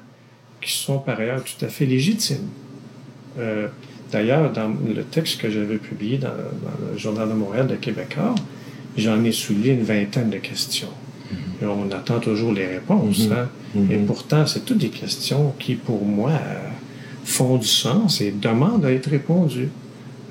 qui 0.60 0.72
sont 0.72 0.98
par 0.98 1.20
ailleurs 1.20 1.44
tout 1.44 1.64
à 1.64 1.68
fait 1.68 1.84
légitimes. 1.84 2.48
Euh, 3.38 3.68
D'ailleurs, 4.12 4.52
dans 4.52 4.68
le 4.68 5.02
texte 5.02 5.40
que 5.40 5.50
j'avais 5.50 5.78
publié 5.78 6.18
dans, 6.18 6.28
dans 6.28 6.92
le 6.92 6.98
Journal 6.98 7.28
de 7.28 7.34
Montréal 7.34 7.66
de 7.66 7.74
Québécois, 7.74 8.34
j'en 8.96 9.22
ai 9.24 9.32
soulevé 9.32 9.70
une 9.70 9.82
vingtaine 9.82 10.30
de 10.30 10.38
questions. 10.38 10.88
Et 11.60 11.66
on 11.66 11.90
attend 11.90 12.20
toujours 12.20 12.52
les 12.52 12.66
réponses. 12.66 13.28
hein. 13.32 13.48
Et 13.90 13.96
pourtant, 13.96 14.46
c'est 14.46 14.64
toutes 14.64 14.78
des 14.78 14.90
questions 14.90 15.52
qui, 15.58 15.74
pour 15.74 16.04
moi, 16.04 16.30
euh, 16.30 16.68
font 17.24 17.56
du 17.56 17.66
sens 17.66 18.20
et 18.20 18.30
demandent 18.30 18.84
à 18.84 18.92
être 18.92 19.08
répondues. 19.10 19.68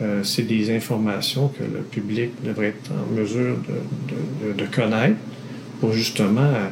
Euh, 0.02 0.24
c'est 0.24 0.44
des 0.44 0.76
informations 0.76 1.48
que 1.50 1.64
le 1.64 1.82
public 1.82 2.32
devrait 2.44 2.68
être 2.68 2.92
en 2.92 3.14
mesure 3.14 3.56
de, 3.68 4.48
de- 4.50 4.54
de- 4.54 4.58
de 4.64 4.66
connaître 4.74 5.16
pour 5.80 5.92
justement. 5.94 6.42
euh, 6.42 6.68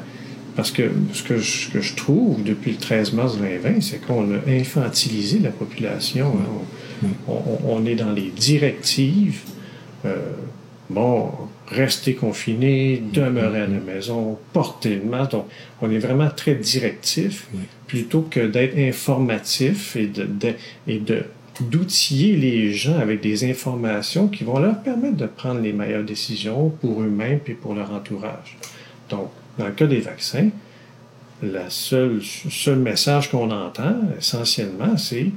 Parce 0.55 0.71
que 0.71 0.83
ce 1.13 1.23
que, 1.23 1.37
je, 1.39 1.65
ce 1.65 1.69
que 1.71 1.81
je 1.81 1.95
trouve 1.95 2.43
depuis 2.43 2.71
le 2.71 2.77
13 2.77 3.13
mars 3.13 3.37
2020, 3.37 3.81
c'est 3.81 3.99
qu'on 4.05 4.23
a 4.35 4.49
infantilisé 4.51 5.39
la 5.39 5.49
population. 5.49 6.27
hein. 6.27 6.63
On, 7.27 7.85
est 7.85 7.95
dans 7.95 8.11
les 8.11 8.29
directives. 8.29 9.41
euh, 10.05 10.17
bon, 10.89 11.31
rester 11.67 12.13
confiné, 12.13 13.01
demeurer 13.13 13.61
à 13.61 13.67
la 13.67 13.79
maison, 13.79 14.37
porter 14.51 14.95
le 14.95 15.03
masque. 15.09 15.31
Donc, 15.31 15.45
on 15.81 15.89
est 15.91 15.97
vraiment 15.97 16.29
très 16.29 16.55
directif 16.55 17.47
plutôt 17.87 18.21
que 18.29 18.41
d'être 18.45 18.77
informatif 18.77 19.95
et 19.95 20.07
de, 20.07 20.23
de- 20.23 20.53
et 20.87 20.99
de 20.99 21.23
d'outiller 21.61 22.35
les 22.35 22.73
gens 22.73 22.97
avec 22.97 23.21
des 23.21 23.47
informations 23.47 24.27
qui 24.27 24.43
vont 24.43 24.57
leur 24.57 24.81
permettre 24.81 25.17
de 25.17 25.27
prendre 25.27 25.61
les 25.61 25.71
meilleures 25.71 26.03
décisions 26.03 26.69
pour 26.81 27.01
eux-mêmes 27.03 27.41
et 27.45 27.53
pour 27.53 27.75
leur 27.75 27.91
entourage. 27.91 28.57
Donc, 29.07 29.29
dans 29.59 29.67
le 29.67 29.71
cas 29.73 29.85
des 29.85 29.99
vaccins, 29.99 30.49
seule, 31.69 32.21
seul 32.49 32.79
message 32.79 33.29
qu'on 33.29 33.51
entend, 33.51 33.95
essentiellement, 34.17 34.97
c'est 34.97 35.27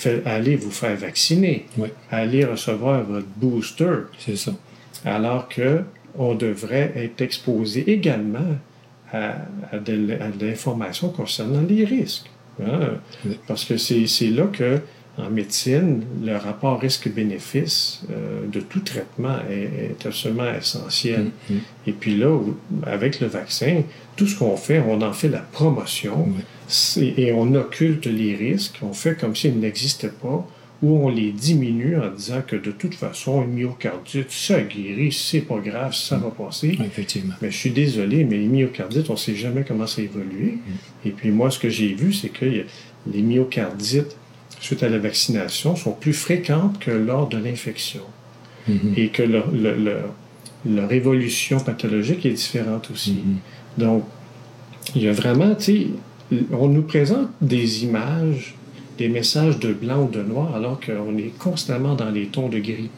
fait- 0.00 0.22
allez 0.26 0.56
vous 0.56 0.70
faire 0.70 0.96
vacciner, 0.96 1.66
Oui, 1.78 1.88
allez 2.10 2.44
recevoir 2.44 3.02
votre 3.04 3.26
booster, 3.36 3.94
c'est 4.18 4.36
ça. 4.36 4.52
alors 5.04 5.48
que 5.48 5.82
on 6.18 6.34
devrait 6.34 6.92
être 6.96 7.20
exposé 7.20 7.78
également 7.90 8.52
à, 9.12 9.34
à 9.72 9.78
de, 9.78 9.94
à 10.20 10.28
l'information 10.44 11.08
concernant 11.10 11.62
les 11.68 11.84
risques. 11.84 12.28
hein. 12.62 12.80
Oui. 13.26 13.38
Parce 13.46 13.64
que 13.64 13.76
c'est 13.76 14.30
là 14.38 14.46
que, 14.52 14.80
en 15.18 15.28
médecine, 15.30 16.02
le 16.24 16.36
rapport 16.36 16.80
risque-bénéfice 16.80 18.02
euh, 18.10 18.46
de 18.50 18.60
tout 18.60 18.80
traitement 18.80 19.36
est, 19.50 19.92
est 20.00 20.06
absolument 20.06 20.50
essentiel. 20.62 21.30
Mm, 21.50 21.54
Et 21.88 21.92
puis 21.92 22.16
là, 22.16 22.38
avec 22.86 23.20
le 23.20 23.26
vaccin, 23.26 23.82
tout 24.16 24.26
ce 24.26 24.36
qu'on 24.38 24.56
fait, 24.56 24.80
on 24.80 25.00
en 25.02 25.12
fait 25.12 25.28
la 25.28 25.40
promotion 25.40 26.24
Oui. 26.28 26.42
Et 26.96 27.32
on 27.32 27.54
occulte 27.54 28.06
les 28.06 28.34
risques, 28.34 28.78
on 28.82 28.92
fait 28.92 29.18
comme 29.18 29.34
s'ils 29.34 29.58
n'existaient 29.58 30.08
pas, 30.08 30.46
ou 30.82 31.06
on 31.06 31.08
les 31.10 31.30
diminue 31.30 31.98
en 31.98 32.10
disant 32.10 32.42
que 32.46 32.56
de 32.56 32.70
toute 32.70 32.94
façon, 32.94 33.42
une 33.42 33.52
myocardite, 33.52 34.30
ça 34.30 34.62
guérit, 34.62 35.12
c'est 35.12 35.42
pas 35.42 35.58
grave, 35.58 35.94
ça 35.94 36.16
va 36.16 36.30
passer. 36.30 36.78
Effectivement. 36.80 37.34
Mais 37.42 37.50
je 37.50 37.56
suis 37.56 37.70
désolé, 37.70 38.24
mais 38.24 38.38
les 38.38 38.46
myocardites, 38.46 39.10
on 39.10 39.14
ne 39.14 39.18
sait 39.18 39.36
jamais 39.36 39.64
comment 39.66 39.86
ça 39.86 40.00
évolue. 40.00 40.58
Et 41.04 41.10
puis 41.10 41.30
moi, 41.30 41.50
ce 41.50 41.58
que 41.58 41.68
j'ai 41.68 41.92
vu, 41.92 42.12
c'est 42.12 42.30
que 42.30 42.46
les 42.46 43.22
myocardites, 43.22 44.16
suite 44.60 44.82
à 44.82 44.88
la 44.88 44.98
vaccination, 44.98 45.76
sont 45.76 45.92
plus 45.92 46.14
fréquentes 46.14 46.78
que 46.78 46.90
lors 46.90 47.28
de 47.28 47.36
l'infection. 47.36 48.02
Mhm. 48.68 48.94
Et 48.96 49.08
que 49.08 49.22
leur, 49.22 50.92
évolution 50.92 51.60
pathologique 51.60 52.24
est 52.24 52.30
différente 52.30 52.90
aussi. 52.90 53.18
Donc, 53.76 54.04
il 54.94 55.02
y 55.02 55.08
a 55.08 55.12
vraiment, 55.12 55.54
tu 55.54 55.64
sais, 55.64 55.86
on 56.52 56.68
nous 56.68 56.82
présente 56.82 57.28
des 57.40 57.84
images, 57.84 58.54
des 58.98 59.08
messages 59.08 59.58
de 59.58 59.72
blanc 59.72 60.04
ou 60.04 60.08
de 60.08 60.22
noir, 60.22 60.54
alors 60.54 60.80
qu'on 60.80 61.16
est 61.16 61.36
constamment 61.38 61.94
dans 61.94 62.10
les 62.10 62.26
tons 62.26 62.48
de 62.48 62.58
gris. 62.58 62.90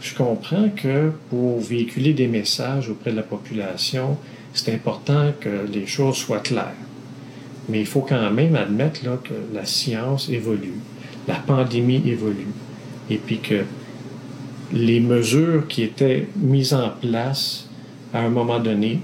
Je 0.00 0.14
comprends 0.14 0.68
que 0.74 1.12
pour 1.30 1.60
véhiculer 1.60 2.12
des 2.12 2.26
messages 2.26 2.88
auprès 2.88 3.12
de 3.12 3.16
la 3.16 3.22
population, 3.22 4.16
c'est 4.52 4.74
important 4.74 5.32
que 5.40 5.66
les 5.72 5.86
choses 5.86 6.16
soient 6.16 6.40
claires. 6.40 6.74
Mais 7.68 7.80
il 7.80 7.86
faut 7.86 8.00
quand 8.00 8.30
même 8.30 8.56
admettre 8.56 9.04
là, 9.04 9.18
que 9.22 9.34
la 9.54 9.64
science 9.64 10.28
évolue, 10.28 10.74
la 11.28 11.36
pandémie 11.36 12.02
évolue, 12.06 12.48
et 13.08 13.16
puis 13.16 13.38
que 13.38 13.62
les 14.72 15.00
mesures 15.00 15.68
qui 15.68 15.82
étaient 15.82 16.28
mises 16.36 16.74
en 16.74 16.90
place 17.00 17.68
à 18.12 18.20
un 18.20 18.30
moment 18.30 18.58
donné, 18.58 19.00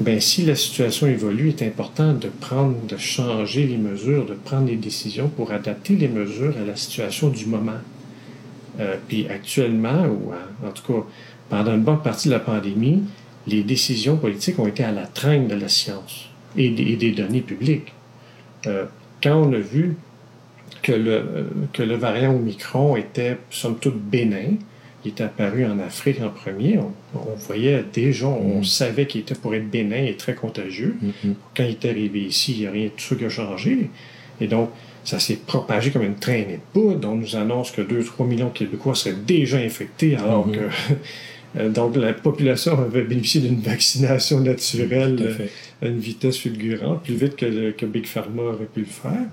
ben, 0.00 0.20
si 0.20 0.44
la 0.44 0.54
situation 0.54 1.08
évolue, 1.08 1.48
il 1.48 1.62
est 1.62 1.66
important 1.66 2.12
de 2.12 2.28
prendre, 2.28 2.76
de 2.86 2.96
changer 2.96 3.66
les 3.66 3.76
mesures, 3.76 4.26
de 4.26 4.34
prendre 4.34 4.68
les 4.68 4.76
décisions 4.76 5.28
pour 5.28 5.50
adapter 5.50 5.96
les 5.96 6.08
mesures 6.08 6.54
à 6.56 6.64
la 6.64 6.76
situation 6.76 7.30
du 7.30 7.46
moment. 7.46 7.80
Euh, 8.78 8.96
puis 9.08 9.26
actuellement, 9.28 10.06
ou 10.06 10.32
en, 10.64 10.70
tout 10.70 10.92
cas 10.92 11.06
pendant 11.48 11.74
une 11.74 11.82
bonne 11.82 12.02
partie 12.02 12.28
de 12.28 12.34
la 12.34 12.40
pandémie, 12.40 13.02
les 13.48 13.64
décisions 13.64 14.16
politiques 14.16 14.58
ont 14.58 14.68
été 14.68 14.84
à 14.84 14.92
la 14.92 15.06
traîne 15.06 15.48
de 15.48 15.54
la 15.54 15.68
science 15.68 16.28
et 16.56 16.70
des, 16.70 16.84
et 16.84 16.96
des 16.96 17.10
données 17.10 17.40
publiques. 17.40 17.92
Euh, 18.66 18.84
quand 19.22 19.34
on 19.34 19.52
a 19.52 19.58
vu 19.58 19.96
que 20.82 20.92
le, 20.92 21.10
euh, 21.10 21.42
que 21.72 21.82
le 21.82 21.96
variant 21.96 22.34
Omicron 22.34 22.96
était, 22.96 23.38
somme 23.50 23.78
toute, 23.78 23.98
bénin, 23.98 24.58
il 25.04 25.12
est 25.12 25.20
apparu 25.20 25.64
en 25.64 25.78
Afrique 25.78 26.20
en 26.20 26.28
premier, 26.30 26.78
on, 26.78 26.92
on 27.14 27.34
voyait 27.36 27.84
déjà, 27.92 28.26
on 28.26 28.62
savait 28.62 29.06
qu'il 29.06 29.20
était 29.20 29.34
pour 29.34 29.54
être 29.54 29.70
bénin 29.70 30.04
et 30.04 30.14
très 30.16 30.34
contagieux. 30.34 30.96
Quand 31.56 31.64
il 31.64 31.70
est 31.70 31.84
arrivé 31.84 32.20
ici, 32.22 32.52
il 32.54 32.60
n'y 32.60 32.66
a 32.66 32.70
rien 32.72 32.84
de 32.86 32.90
tout 32.90 33.00
ça 33.00 33.14
qui 33.16 33.24
a 33.24 33.28
changé. 33.28 33.90
Et 34.40 34.46
donc, 34.48 34.70
ça 35.04 35.18
s'est 35.18 35.36
propagé 35.46 35.90
comme 35.90 36.02
une 36.02 36.16
traînée 36.16 36.54
de 36.74 36.80
poudre. 36.80 37.08
On 37.08 37.14
nous 37.14 37.36
annonce 37.36 37.70
que 37.70 37.80
2-3 37.82 38.26
millions 38.26 38.48
de 38.48 38.52
Québécois 38.52 38.94
seraient 38.94 39.14
déjà 39.26 39.58
infectés, 39.58 40.16
alors 40.16 40.50
que 40.50 40.68
euh, 41.58 41.68
donc 41.70 41.96
la 41.96 42.12
population 42.12 42.72
avait 42.78 43.02
bénéficié 43.02 43.40
d'une 43.40 43.60
vaccination 43.60 44.40
naturelle 44.40 45.16
euh, 45.20 45.46
à 45.86 45.88
une 45.88 45.98
vitesse 45.98 46.36
fulgurante, 46.38 47.04
plus 47.04 47.14
vite 47.14 47.36
que, 47.36 47.46
le- 47.46 47.72
que 47.72 47.86
Big 47.86 48.04
Pharma 48.06 48.42
aurait 48.42 48.66
pu 48.66 48.80
le 48.80 48.86
faire. 48.86 49.26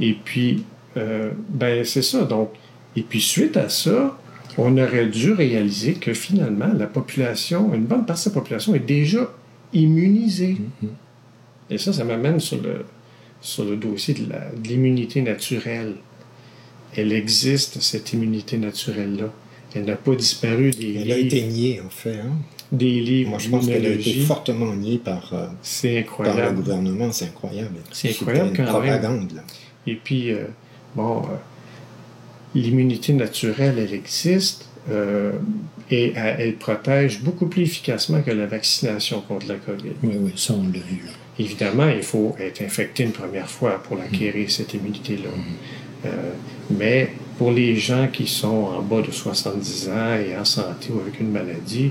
Et 0.00 0.12
puis, 0.24 0.64
euh, 0.96 1.30
ben 1.48 1.84
c'est 1.84 2.02
ça. 2.02 2.22
Donc, 2.24 2.50
et 2.96 3.02
puis 3.02 3.20
suite 3.20 3.56
à 3.56 3.68
ça, 3.68 4.16
on 4.58 4.76
aurait 4.78 5.06
dû 5.06 5.32
réaliser 5.32 5.94
que 5.94 6.14
finalement, 6.14 6.72
la 6.76 6.86
population, 6.86 7.72
une 7.74 7.84
bonne 7.84 8.06
partie 8.06 8.28
de 8.28 8.34
la 8.34 8.40
population 8.40 8.74
est 8.74 8.78
déjà 8.86 9.30
immunisée. 9.72 10.56
Et 11.70 11.78
ça, 11.78 11.92
ça 11.92 12.04
m'amène 12.04 12.40
sur 12.40 12.60
le, 12.62 12.84
sur 13.40 13.64
le 13.64 13.76
dossier 13.76 14.14
de 14.14 14.24
l'immunité 14.68 15.22
naturelle. 15.22 15.94
Elle 16.96 17.12
existe, 17.12 17.80
cette 17.80 18.12
immunité 18.12 18.56
naturelle-là. 18.58 19.32
Elle 19.74 19.86
n'a 19.86 19.96
pas 19.96 20.14
disparu 20.14 20.70
des 20.70 21.00
Elle 21.02 21.10
a 21.12 21.18
été 21.18 21.42
niée, 21.42 21.80
en 21.84 21.90
fait. 21.90 22.18
hein. 22.18 22.36
des 22.70 23.00
livres 23.00 23.30
Moi, 23.30 23.38
je 23.40 23.48
pense 23.48 23.66
qu'elle 23.66 23.86
a 23.86 23.88
été 23.88 24.12
fortement 24.20 24.72
niée 24.76 24.98
par, 24.98 25.34
euh, 25.34 25.46
C'est 25.62 26.06
par 26.16 26.36
le 26.36 26.52
gouvernement. 26.52 27.10
C'est 27.10 27.24
incroyable. 27.26 27.78
C'est 27.90 28.10
incroyable 28.10 28.50
une 28.50 28.56
quand 28.56 28.62
même. 28.62 28.72
propagande, 28.72 29.32
là. 29.32 29.42
Et 29.88 29.96
puis, 29.96 30.30
euh, 30.32 30.44
bon, 30.94 31.18
euh, 31.22 31.34
l'immunité 32.54 33.12
naturelle, 33.12 33.76
elle 33.78 33.94
existe. 33.94 34.68
Euh, 34.90 35.32
et 35.90 36.12
elle, 36.16 36.54
protège 36.56 37.20
beaucoup 37.22 37.46
plus 37.46 37.62
efficacement 37.62 38.22
que 38.22 38.30
la 38.30 38.46
vaccination 38.46 39.20
contre 39.20 39.46
la 39.48 39.56
COVID. 39.56 39.92
Oui, 40.02 40.14
oui, 40.18 40.32
ça, 40.36 40.54
on 40.54 40.62
l'a 40.64 40.78
vu, 40.78 41.02
là. 41.06 41.12
Évidemment, 41.38 41.88
il 41.88 42.02
faut 42.02 42.34
être 42.40 42.62
infecté 42.62 43.02
une 43.04 43.12
première 43.12 43.48
fois 43.48 43.82
pour 43.82 43.98
acquérir 44.00 44.50
cette 44.50 44.72
immunité-là. 44.74 45.30
Euh, 46.06 46.08
mais 46.70 47.10
pour 47.38 47.50
les 47.50 47.76
gens 47.76 48.08
qui 48.12 48.26
sont 48.26 48.46
en 48.78 48.82
bas 48.82 49.02
de 49.02 49.10
70 49.10 49.88
ans 49.88 50.14
et 50.26 50.36
en 50.38 50.44
santé 50.44 50.90
ou 50.94 51.00
avec 51.00 51.20
une 51.20 51.30
maladie, 51.30 51.90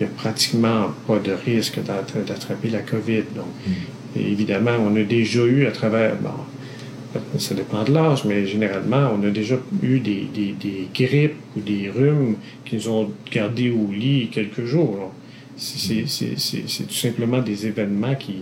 il 0.00 0.06
n'y 0.06 0.12
a 0.12 0.14
pratiquement 0.16 0.90
pas 1.06 1.18
de 1.18 1.32
risque 1.32 1.78
d'attra- 1.82 2.20
d'attraper 2.26 2.70
la 2.70 2.80
COVID. 2.80 3.24
Donc, 3.34 3.46
et 4.16 4.20
évidemment, 4.30 4.76
on 4.80 4.94
a 4.96 5.02
déjà 5.02 5.40
eu 5.44 5.66
à 5.66 5.72
travers, 5.72 6.16
bon, 6.16 6.30
ça 7.38 7.54
dépend 7.54 7.84
de 7.84 7.92
l'âge, 7.92 8.24
mais 8.24 8.46
généralement, 8.46 9.10
on 9.18 9.24
a 9.26 9.30
déjà 9.30 9.56
eu 9.82 10.00
des, 10.00 10.26
des, 10.34 10.52
des 10.52 10.88
grippes 10.94 11.36
ou 11.56 11.60
des 11.60 11.90
rhumes 11.90 12.36
qui 12.64 12.76
nous 12.76 12.88
ont 12.88 13.10
gardés 13.30 13.70
au 13.70 13.90
lit 13.92 14.28
quelques 14.32 14.64
jours. 14.64 14.96
là. 14.98 15.06
C'est- 15.56 16.04
tout 16.88 16.94
simplement 16.94 17.38
des 17.40 17.66
événements 17.66 18.14
qui, 18.16 18.36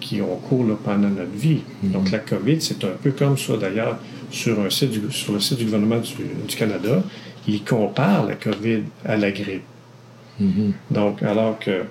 qui 0.00 0.20
ont 0.20 0.36
cours 0.36 0.64
là, 0.66 0.74
pendant 0.84 1.08
notre 1.08 1.30
vie. 1.36 1.60
Donc, 1.82 2.10
la 2.10 2.18
COVID, 2.18 2.60
c'est 2.60 2.82
un 2.84 2.96
peu 3.02 3.12
comme 3.12 3.38
ça, 3.38 3.56
d'ailleurs, 3.56 3.98
sur, 4.30 4.58
un 4.60 4.70
site 4.70 4.90
du- 4.90 5.12
sur 5.12 5.32
le 5.34 5.40
site 5.40 5.58
du 5.58 5.64
gouvernement 5.64 5.98
du, 5.98 6.12
du 6.48 6.56
Canada, 6.56 7.02
ils 7.46 7.62
comparent 7.62 8.26
la 8.26 8.34
COVID 8.34 8.82
à 9.04 9.16
la 9.16 9.30
grippe. 9.30 9.62
Donc, 10.90 11.22
alors 11.22 11.58
que 11.58 11.84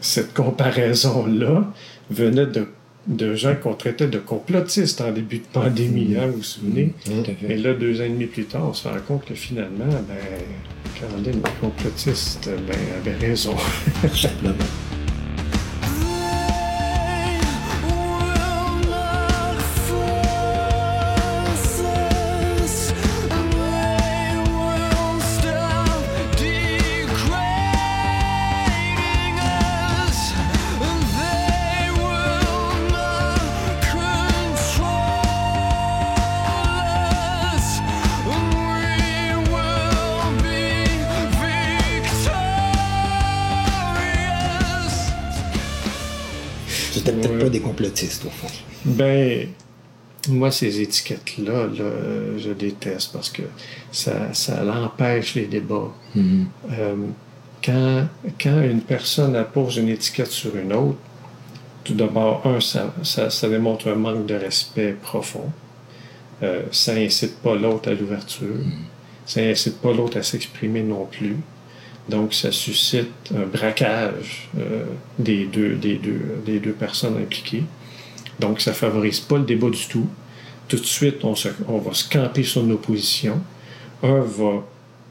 cette 0.00 0.32
comparaison-là 0.34 1.70
venait 2.10 2.46
de, 2.46 2.66
de 3.08 3.34
gens 3.34 3.54
qu'on 3.56 3.74
traitait 3.74 4.06
de 4.06 4.18
complotistes 4.18 5.00
en 5.00 5.10
début 5.10 5.38
de 5.38 5.46
pandémie, 5.52 6.14
hein, 6.16 6.26
vous 6.26 6.38
vous 6.38 6.42
souvenez? 6.42 6.92
Et 7.48 7.56
là, 7.56 7.74
deux 7.74 8.00
ans 8.00 8.04
et 8.04 8.10
demi 8.10 8.26
plus 8.26 8.44
tard, 8.44 8.68
on 8.68 8.74
se 8.74 8.86
rend 8.86 9.00
compte 9.06 9.24
que 9.24 9.34
finalement, 9.34 9.86
ben, 9.86 10.16
Caroline, 11.00 11.42
les 11.44 11.60
complotistes, 11.60 12.50
ben, 12.66 12.76
avait 13.00 13.16
raison. 13.26 13.56
Simplement. 14.14 14.54
complotistes, 48.00 48.24
au 48.24 48.30
fond. 48.30 48.48
Ben, 48.84 49.48
moi, 50.28 50.50
ces 50.50 50.80
étiquettes-là, 50.80 51.66
là, 51.66 51.90
je 52.36 52.50
déteste 52.50 53.12
parce 53.12 53.30
que 53.30 53.42
ça, 53.92 54.32
ça 54.34 54.62
l'empêche 54.62 55.34
les 55.34 55.46
débats. 55.46 55.92
Euh, 56.16 56.96
quand, 57.64 58.06
quand 58.40 58.62
une 58.62 58.82
personne 58.82 59.36
appose 59.36 59.76
une 59.76 59.88
étiquette 59.88 60.30
sur 60.30 60.56
une 60.56 60.72
autre, 60.72 60.98
tout 61.84 61.94
d'abord, 61.94 62.46
un, 62.46 62.60
ça, 62.60 62.94
ça, 63.02 63.30
ça 63.30 63.48
démontre 63.48 63.88
un 63.88 63.94
manque 63.94 64.26
de 64.26 64.34
respect 64.34 64.94
profond. 65.00 65.50
Euh, 66.42 66.62
ça 66.70 66.92
incite 66.92 67.38
pas 67.38 67.54
l'autre 67.54 67.90
à 67.90 67.94
l'ouverture. 67.94 68.56
Ça 69.26 69.40
incite 69.40 69.80
pas 69.80 69.92
l'autre 69.92 70.18
à 70.18 70.22
s'exprimer 70.22 70.82
non 70.82 71.06
plus. 71.06 71.36
Donc, 72.08 72.32
ça 72.32 72.52
suscite 72.52 73.10
un 73.34 73.44
braquage 73.46 74.48
euh, 74.58 74.84
des, 75.18 75.44
deux, 75.44 75.74
des, 75.74 75.96
deux, 75.96 76.40
des 76.44 76.58
deux 76.58 76.72
personnes 76.72 77.18
impliquées. 77.18 77.64
Donc, 78.40 78.60
ça 78.60 78.72
favorise 78.72 79.20
pas 79.20 79.38
le 79.38 79.44
débat 79.44 79.70
du 79.70 79.86
tout. 79.86 80.06
Tout 80.68 80.76
de 80.76 80.84
suite, 80.84 81.24
on, 81.24 81.32
va 81.78 81.94
se 81.94 82.08
camper 82.08 82.42
sur 82.42 82.62
nos 82.62 82.76
positions. 82.76 83.40
Un 84.02 84.20
va 84.20 84.64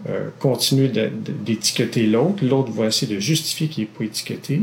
euh, 0.08 0.30
continuer 0.40 0.90
d'étiqueter 0.90 2.06
l'autre. 2.06 2.46
L'autre 2.46 2.72
va 2.72 2.86
essayer 2.86 3.16
de 3.16 3.20
justifier 3.20 3.68
qu'il 3.68 3.84
n'est 3.84 3.90
pas 3.90 4.04
étiqueté. 4.04 4.62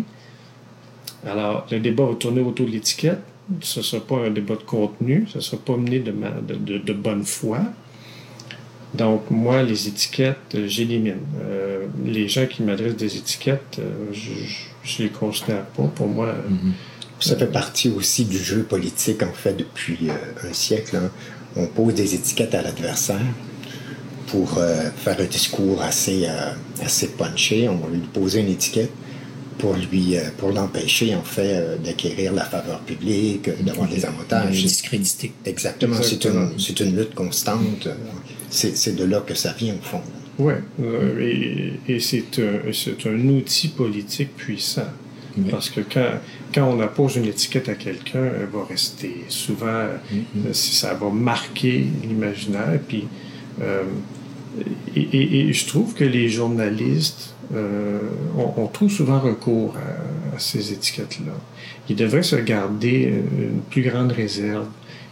Alors, 1.26 1.66
le 1.70 1.80
débat 1.80 2.04
va 2.04 2.14
tourner 2.14 2.42
autour 2.42 2.66
de 2.66 2.72
l'étiquette. 2.72 3.20
Ce 3.60 3.80
ne 3.80 3.84
sera 3.84 4.02
pas 4.04 4.16
un 4.18 4.30
débat 4.30 4.54
de 4.54 4.62
contenu. 4.62 5.26
Ce 5.30 5.38
ne 5.38 5.42
sera 5.42 5.60
pas 5.60 5.76
mené 5.76 5.98
de, 6.00 6.92
bonne 6.92 7.24
foi. 7.24 7.60
Donc, 8.94 9.30
moi, 9.30 9.62
les 9.62 9.88
étiquettes, 9.88 10.54
euh, 10.54 10.68
j'élimine. 10.68 11.16
Euh, 11.42 11.86
les 12.04 12.28
gens 12.28 12.46
qui 12.46 12.62
m'adressent 12.62 12.96
des 12.96 13.16
étiquettes, 13.16 13.80
je 14.12 14.30
ne 14.30 15.08
les 15.08 15.10
considère 15.10 15.64
pas. 15.64 15.82
Pour 15.82 16.06
moi, 16.06 16.26
euh, 16.26 16.48
Ça 17.24 17.36
fait 17.36 17.46
partie 17.52 17.88
aussi 17.88 18.24
du 18.24 18.38
jeu 18.38 18.62
politique, 18.62 19.22
en 19.22 19.32
fait, 19.32 19.54
depuis 19.56 19.98
euh, 20.08 20.48
un 20.48 20.52
siècle. 20.52 20.96
hein. 20.96 21.10
On 21.56 21.66
pose 21.66 21.94
des 21.94 22.14
étiquettes 22.14 22.54
à 22.54 22.62
l'adversaire 22.62 23.20
pour 24.26 24.58
euh, 24.58 24.90
faire 24.96 25.20
un 25.20 25.24
discours 25.24 25.82
assez, 25.82 26.24
euh, 26.26 26.52
assez 26.82 27.08
punché. 27.08 27.68
On 27.68 27.76
va 27.76 27.88
lui 27.92 28.00
poser 28.12 28.40
une 28.40 28.48
étiquette 28.48 28.90
pour 29.58 29.74
lui 29.74 30.16
euh, 30.16 30.22
pour 30.36 30.50
l'empêcher, 30.50 31.14
en 31.14 31.22
fait, 31.22 31.54
euh, 31.54 31.76
d'acquérir 31.76 32.32
la 32.32 32.44
faveur 32.44 32.80
publique, 32.80 33.48
d'avoir 33.64 33.88
des 33.88 34.04
avantages. 34.04 34.60
discrédité. 34.62 35.32
Exactement, 35.46 35.96
c'est 36.02 36.24
une, 36.24 36.58
c'est 36.58 36.80
une 36.80 36.96
lutte 36.96 37.14
constante. 37.14 37.88
C'est 38.50 38.76
c'est 38.76 38.96
de 38.96 39.04
là 39.04 39.20
que 39.20 39.34
ça 39.34 39.52
vient, 39.52 39.74
au 39.74 39.82
fond. 39.84 40.00
Oui, 40.38 40.54
et, 41.20 41.92
et 41.94 42.00
c'est 42.00 42.24
un, 42.40 42.72
c'est 42.72 43.06
un 43.08 43.28
outil 43.28 43.68
politique 43.68 44.34
puissant. 44.36 44.88
Parce 45.50 45.68
que 45.68 45.80
quand, 45.80 46.10
quand 46.54 46.64
on 46.68 46.80
appose 46.80 47.16
une 47.16 47.24
étiquette 47.26 47.68
à 47.68 47.74
quelqu'un, 47.74 48.24
elle 48.40 48.46
va 48.52 48.64
rester 48.68 49.24
souvent, 49.28 49.86
si 50.52 50.74
ça 50.76 50.94
va 50.94 51.10
marquer 51.10 51.86
l'imaginaire. 52.04 52.78
Puis, 52.86 53.08
euh, 53.60 53.82
et, 54.94 55.00
et- 55.00 55.48
et 55.48 55.52
je 55.52 55.66
trouve 55.66 55.94
que 55.94 56.04
les 56.04 56.28
journalistes 56.28 57.34
euh, 57.52 57.98
ont, 58.38 58.62
ont 58.62 58.66
trop 58.68 58.88
souvent 58.88 59.18
recours 59.20 59.74
à, 59.76 60.36
à 60.36 60.38
ces 60.38 60.72
étiquettes-là. 60.72 61.32
Ils 61.88 61.96
devraient 61.96 62.22
se 62.22 62.36
garder 62.36 63.12
une 63.38 63.60
plus 63.70 63.82
grande 63.82 64.12
réserve. 64.12 64.66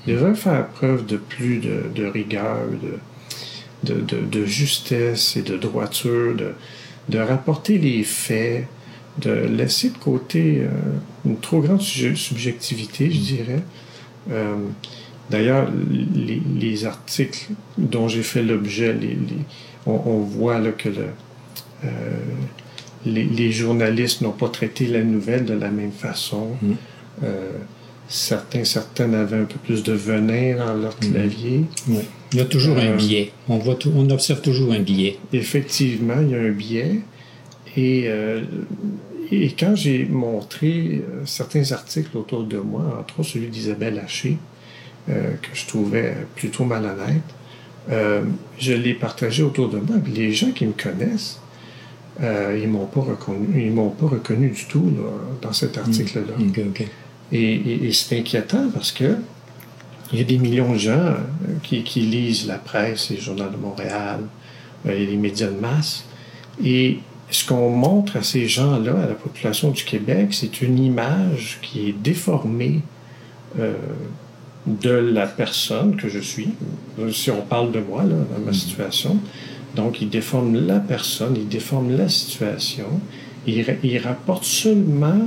Ils 0.07 0.15
devraient 0.15 0.35
faire 0.35 0.69
preuve 0.69 1.05
de 1.07 1.17
plus 1.17 1.59
de, 1.59 1.83
de 1.95 2.07
rigueur, 2.07 2.59
de, 3.85 3.95
de, 3.95 4.01
de, 4.01 4.21
de 4.25 4.45
justesse 4.47 5.37
et 5.37 5.43
de 5.43 5.57
droiture, 5.57 6.35
de, 6.37 6.53
de 7.09 7.19
rapporter 7.19 7.79
les 7.79 8.03
faits, 8.05 8.67
de 9.21 9.31
laisser 9.31 9.91
de 9.91 9.99
côté 9.99 10.61
euh, 10.63 10.69
une 11.27 11.37
trop 11.39 11.61
grande 11.61 11.83
subjectivité, 11.83 13.11
je 13.11 13.19
dirais. 13.21 13.63
Euh, 14.31 14.55
D'ailleurs, 15.31 15.71
les, 16.15 16.43
les 16.59 16.85
articles 16.85 17.47
dont 17.79 18.07
j'ai 18.09 18.23
fait 18.23 18.43
l'objet, 18.43 18.93
les, 18.93 19.09
les- 19.09 19.17
on, 19.87 19.93
on 20.05 20.19
voit 20.19 20.59
là, 20.59 20.73
que 20.73 20.89
le, 20.91 21.07
euh, 21.85 21.89
les, 23.07 23.51
journalistes 23.53 24.21
n'ont 24.21 24.33
pas 24.33 24.49
traité 24.49 24.87
la 24.87 25.03
nouvelle 25.03 25.45
de 25.47 25.55
la 25.55 25.71
même 25.71 25.93
façon. 25.93 26.49
Mm. 26.61 26.73
Certains, 28.09 28.65
certaines 28.65 29.15
avaient 29.15 29.39
un 29.39 29.45
peu 29.45 29.59
plus 29.65 29.83
de 29.83 29.93
venin 29.95 30.57
dans 30.57 30.75
leur 30.75 30.99
clavier. 30.99 31.65
Oui. 31.89 32.01
Il 32.33 32.39
y 32.39 32.43
a 32.43 32.45
toujours 32.45 32.77
un 32.77 32.95
biais. 32.97 33.33
On, 33.49 33.57
voit 33.59 33.77
tout- 33.77 33.93
on 33.95 34.11
observe 34.11 34.43
toujours 34.43 34.73
un 34.73 34.81
biais. 34.81 35.19
Effectivement, 35.33 36.21
il 36.21 36.31
y 36.31 36.35
a 36.35 36.39
un 36.41 36.51
biais. 36.51 37.01
Et, 37.77 38.05
euh, 38.07 38.43
et 39.31 39.51
quand 39.53 39.75
j'ai 39.75 40.05
montré 40.05 41.03
euh, 41.03 41.23
certains 41.25 41.73
articles 41.73 42.17
autour 42.17 42.45
de 42.45 42.59
moi, 42.59 42.99
entre 43.01 43.21
autres 43.21 43.31
celui 43.31 43.49
d'Isabelle 43.49 43.99
Haché, 44.05 44.37
euh, 45.09 45.33
que 45.43 45.49
je 45.55 45.67
trouvais 45.67 46.15
plutôt 46.37 46.65
malhonnête, 46.65 47.23
euh, 47.91 48.23
je 48.59 48.73
l'ai 48.73 48.95
partagé 48.95 49.43
autour 49.43 49.69
de 49.69 49.79
moi. 49.79 49.97
Puis 50.03 50.13
les 50.13 50.33
gens 50.33 50.51
qui 50.53 50.67
me 50.67 50.73
connaissent, 50.73 51.41
ils 52.23 52.69
m'ont 52.69 52.87
pas 52.87 53.01
reconnu, 53.01 53.65
ils 53.65 53.73
m'ont 53.73 53.89
pas 53.91 54.07
reconnu 54.07 54.51
du 54.51 54.67
tout 54.67 54.85
là, 54.97 55.09
dans 55.41 55.53
cet 55.53 55.77
article-là. 55.79 56.35
Ok, 56.39 56.61
ok. 56.69 56.87
Et, 57.33 57.53
et- 57.55 57.87
et 57.87 57.93
c'est 57.93 58.19
inquiétant 58.19 58.69
parce 58.73 58.93
que 58.93 59.17
il 60.13 60.19
y 60.19 60.21
a 60.21 60.25
des 60.25 60.37
millions 60.39 60.75
de 60.75 60.79
gens 60.79 61.15
qui, 61.63 61.83
qui 61.83 62.01
lisent 62.03 62.47
la 62.47 62.59
presse, 62.59 63.09
les 63.11 63.17
journaux 63.17 63.49
de 63.49 63.57
Montréal 63.57 64.21
et 64.87 65.07
les 65.07 65.17
médias 65.17 65.49
de 65.49 65.59
masse. 65.59 66.05
Et 66.63 66.99
ce 67.33 67.47
qu'on 67.47 67.71
montre 67.71 68.17
à 68.17 68.23
ces 68.23 68.47
gens-là, 68.47 68.93
à 69.03 69.07
la 69.09 69.15
population 69.15 69.71
du 69.71 69.85
Québec, 69.85 70.29
c'est 70.31 70.63
une 70.63 70.79
image 70.79 71.59
qui 71.63 71.89
est 71.89 71.93
déformée 71.93 72.81
euh, 73.59 73.73
de 74.67 74.91
la 74.91 75.27
personne 75.27 75.97
que 75.97 76.09
je 76.09 76.19
suis. 76.21 76.51
Si 77.13 77.31
on 77.31 77.43
parle 77.43 77.73
de 77.73 77.81
moi, 77.81 78.03
là, 78.05 78.15
dans 78.33 78.45
ma 78.45 78.53
situation. 78.53 79.17
Donc, 79.75 80.01
ils 80.03 80.09
déforment 80.11 80.67
la 80.67 80.79
personne, 80.79 81.35
ils 81.37 81.49
déforment 81.49 81.97
la 81.97 82.09
situation. 82.09 82.87
Ils, 83.47 83.63
ra- 83.63 83.73
ils 83.83 83.99
rapportent 83.99 84.45
seulement 84.45 85.21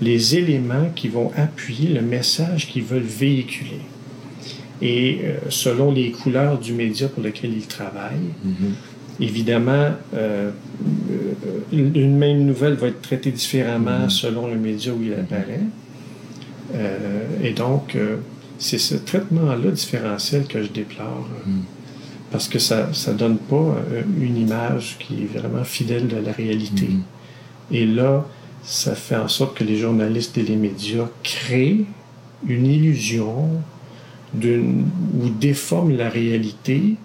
les 0.00 0.36
éléments 0.36 0.90
qui 0.94 1.08
vont 1.08 1.30
appuyer 1.36 1.88
le 1.88 2.00
message 2.00 2.68
qu'ils 2.68 2.84
veulent 2.84 3.02
véhiculer. 3.02 3.80
Et 4.80 5.18
euh, 5.24 5.36
selon 5.50 5.92
les 5.92 6.10
couleurs 6.12 6.58
du 6.58 6.72
média 6.72 7.06
pour 7.08 7.22
lequel 7.22 7.52
ils 7.52 7.66
travaillent, 7.66 8.32
évidemment, 9.18 9.90
euh, 10.14 10.50
une 11.72 11.94
une 11.96 12.16
même 12.16 12.44
nouvelle 12.44 12.74
va 12.74 12.88
être 12.88 13.02
traitée 13.02 13.30
différemment 13.30 14.08
selon 14.08 14.46
le 14.46 14.56
média 14.56 14.92
où 14.92 15.02
il 15.02 15.12
apparaît. 15.14 15.60
Euh, 16.74 17.24
et 17.42 17.52
donc, 17.52 17.96
euh, 17.96 18.16
c'est 18.58 18.78
ce 18.78 18.94
traitement-là 18.94 19.70
différentiel 19.72 20.46
que 20.46 20.62
je 20.62 20.68
déplore. 20.68 21.26
euh, 21.46 21.50
Parce 22.30 22.46
que 22.48 22.58
ça 22.60 22.88
ne 23.08 23.12
donne 23.14 23.38
pas 23.38 23.56
euh, 23.56 24.02
une 24.20 24.36
image 24.36 24.96
qui 25.00 25.22
est 25.24 25.38
vraiment 25.38 25.64
fidèle 25.64 26.06
de 26.06 26.16
la 26.16 26.30
réalité. 26.32 26.88
Et 27.72 27.86
là, 27.86 28.24
ça 28.62 28.94
fait 28.94 29.16
en 29.16 29.26
sorte 29.28 29.56
que 29.58 29.64
les 29.64 29.76
journalistes 29.76 30.36
et 30.38 30.42
les 30.42 30.56
médias 30.56 31.08
créent 31.24 31.84
une 32.46 32.66
illusion 32.66 33.48
d'une- 34.32 34.86
ou 35.20 35.28
déforment 35.28 35.96
la 35.96 36.08
réalité 36.08 36.96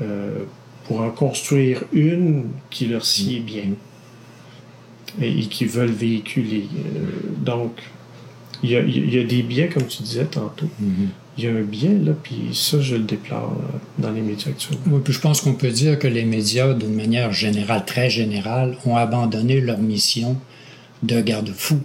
euh, 0.00 0.44
pour 0.86 1.00
en 1.00 1.10
construire 1.10 1.84
une 1.92 2.44
qui 2.70 2.86
leur 2.86 3.04
sied 3.04 3.40
bien 3.40 3.70
et, 5.20 5.40
et 5.40 5.46
qui 5.46 5.64
veulent 5.64 5.90
véhiculer. 5.90 6.66
Euh, 6.74 7.44
donc, 7.44 7.72
il 8.62 8.70
y, 8.70 8.76
a, 8.76 8.80
il 8.80 9.14
y 9.14 9.18
a 9.18 9.24
des 9.24 9.42
biais, 9.42 9.68
comme 9.68 9.86
tu 9.86 10.02
disais 10.02 10.24
tantôt. 10.24 10.68
Il 11.36 11.44
y 11.44 11.46
a 11.46 11.50
un 11.50 11.62
biais, 11.62 11.98
là, 12.02 12.12
puis 12.22 12.36
ça, 12.52 12.80
je 12.80 12.96
le 12.96 13.02
déplore 13.02 13.52
euh, 13.52 13.78
dans 13.98 14.10
les 14.10 14.22
médias 14.22 14.50
actuels. 14.50 14.78
Oui, 14.86 15.00
puis 15.04 15.12
je 15.12 15.20
pense 15.20 15.42
qu'on 15.42 15.52
peut 15.52 15.70
dire 15.70 15.98
que 15.98 16.08
les 16.08 16.24
médias, 16.24 16.72
d'une 16.72 16.94
manière 16.94 17.32
générale, 17.32 17.84
très 17.84 18.08
générale, 18.08 18.78
ont 18.86 18.96
abandonné 18.96 19.60
leur 19.60 19.78
mission 19.78 20.38
de 21.02 21.20
garde-fou. 21.20 21.80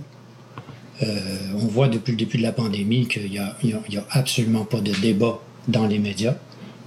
Euh, 1.04 1.20
on 1.56 1.66
voit 1.66 1.90
depuis 1.90 2.12
le 2.12 2.18
début 2.18 2.38
de 2.38 2.44
la 2.44 2.54
pandémie 2.54 3.08
qu'il 3.08 3.30
n'y 3.30 3.38
a 3.38 3.58
absolument 4.12 4.64
pas 4.64 4.80
de 4.80 4.94
débat 5.02 5.40
dans 5.68 5.88
les 5.88 6.00
médias. 6.00 6.36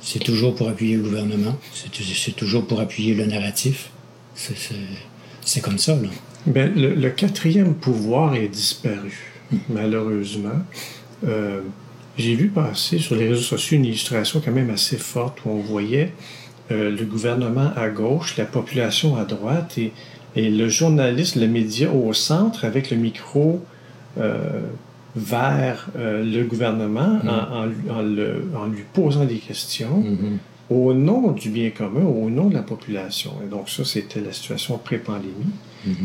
C'est 0.07 0.19
toujours 0.23 0.55
pour 0.55 0.69
appuyer 0.69 0.97
le 0.97 1.03
gouvernement, 1.03 1.57
c'est 1.73 2.37
toujours 2.37 2.67
pour 2.67 2.81
appuyer 2.81 3.15
le 3.15 3.25
narratif. 3.25 3.91
C'est- 4.35 5.61
comme 5.63 5.79
ça, 5.79 5.95
là. 5.97 6.09
Le, 6.55 6.95
le 6.95 7.11
quatrième 7.11 7.75
pouvoir 7.75 8.35
est 8.35 8.49
disparu, 8.49 9.13
malheureusement. 9.71 10.61
Euh, 11.27 11.61
J'ai 12.19 12.35
vu 12.35 12.49
passer 12.49 12.99
sur 12.99 13.15
les 13.17 13.29
réseaux 13.29 13.41
sociaux 13.57 13.77
une 13.79 13.87
illustration 13.87 14.41
quand 14.45 14.53
même 14.53 14.71
assez 14.71 14.99
forte 14.99 15.39
où 15.45 15.51
on 15.51 15.59
voyait 15.61 16.13
euh, 16.71 16.91
le 16.91 17.05
gouvernement 17.07 17.71
à 17.77 17.89
gauche, 17.89 18.37
la 18.37 18.45
population 18.45 19.17
à 19.17 19.25
droite 19.25 19.79
et, 19.79 19.91
et 20.37 20.49
le 20.51 20.69
journaliste, 20.69 21.35
le 21.37 21.49
média 21.49 21.91
au 21.91 22.13
centre 22.13 22.65
avec 22.65 22.91
le 22.91 22.97
micro 22.99 23.65
euh, 24.19 24.61
vers 25.17 25.87
euh, 25.97 26.25
le 26.25 26.45
gouvernement 26.45 27.21
en, 27.29 27.57
en 27.63 27.67
lui- 27.67 27.91
en 27.91 28.03
le- 28.03 28.49
en 28.57 28.67
lui 28.67 28.83
posant 28.93 29.25
des 29.25 29.37
questions 29.37 30.03
au 30.71 30.95
nom 30.95 31.31
du 31.33 31.51
bien 31.51 31.71
commun, 31.71 32.05
au 32.05 32.31
nom 32.31 32.49
de 32.49 32.55
la 32.55 32.63
population. 32.63 33.33
Et 33.45 33.49
donc 33.49 33.69
ça, 33.69 33.85
c'était 33.85 34.21
la 34.21 34.33
situation 34.33 34.79
pré-pandémie. 34.79 35.53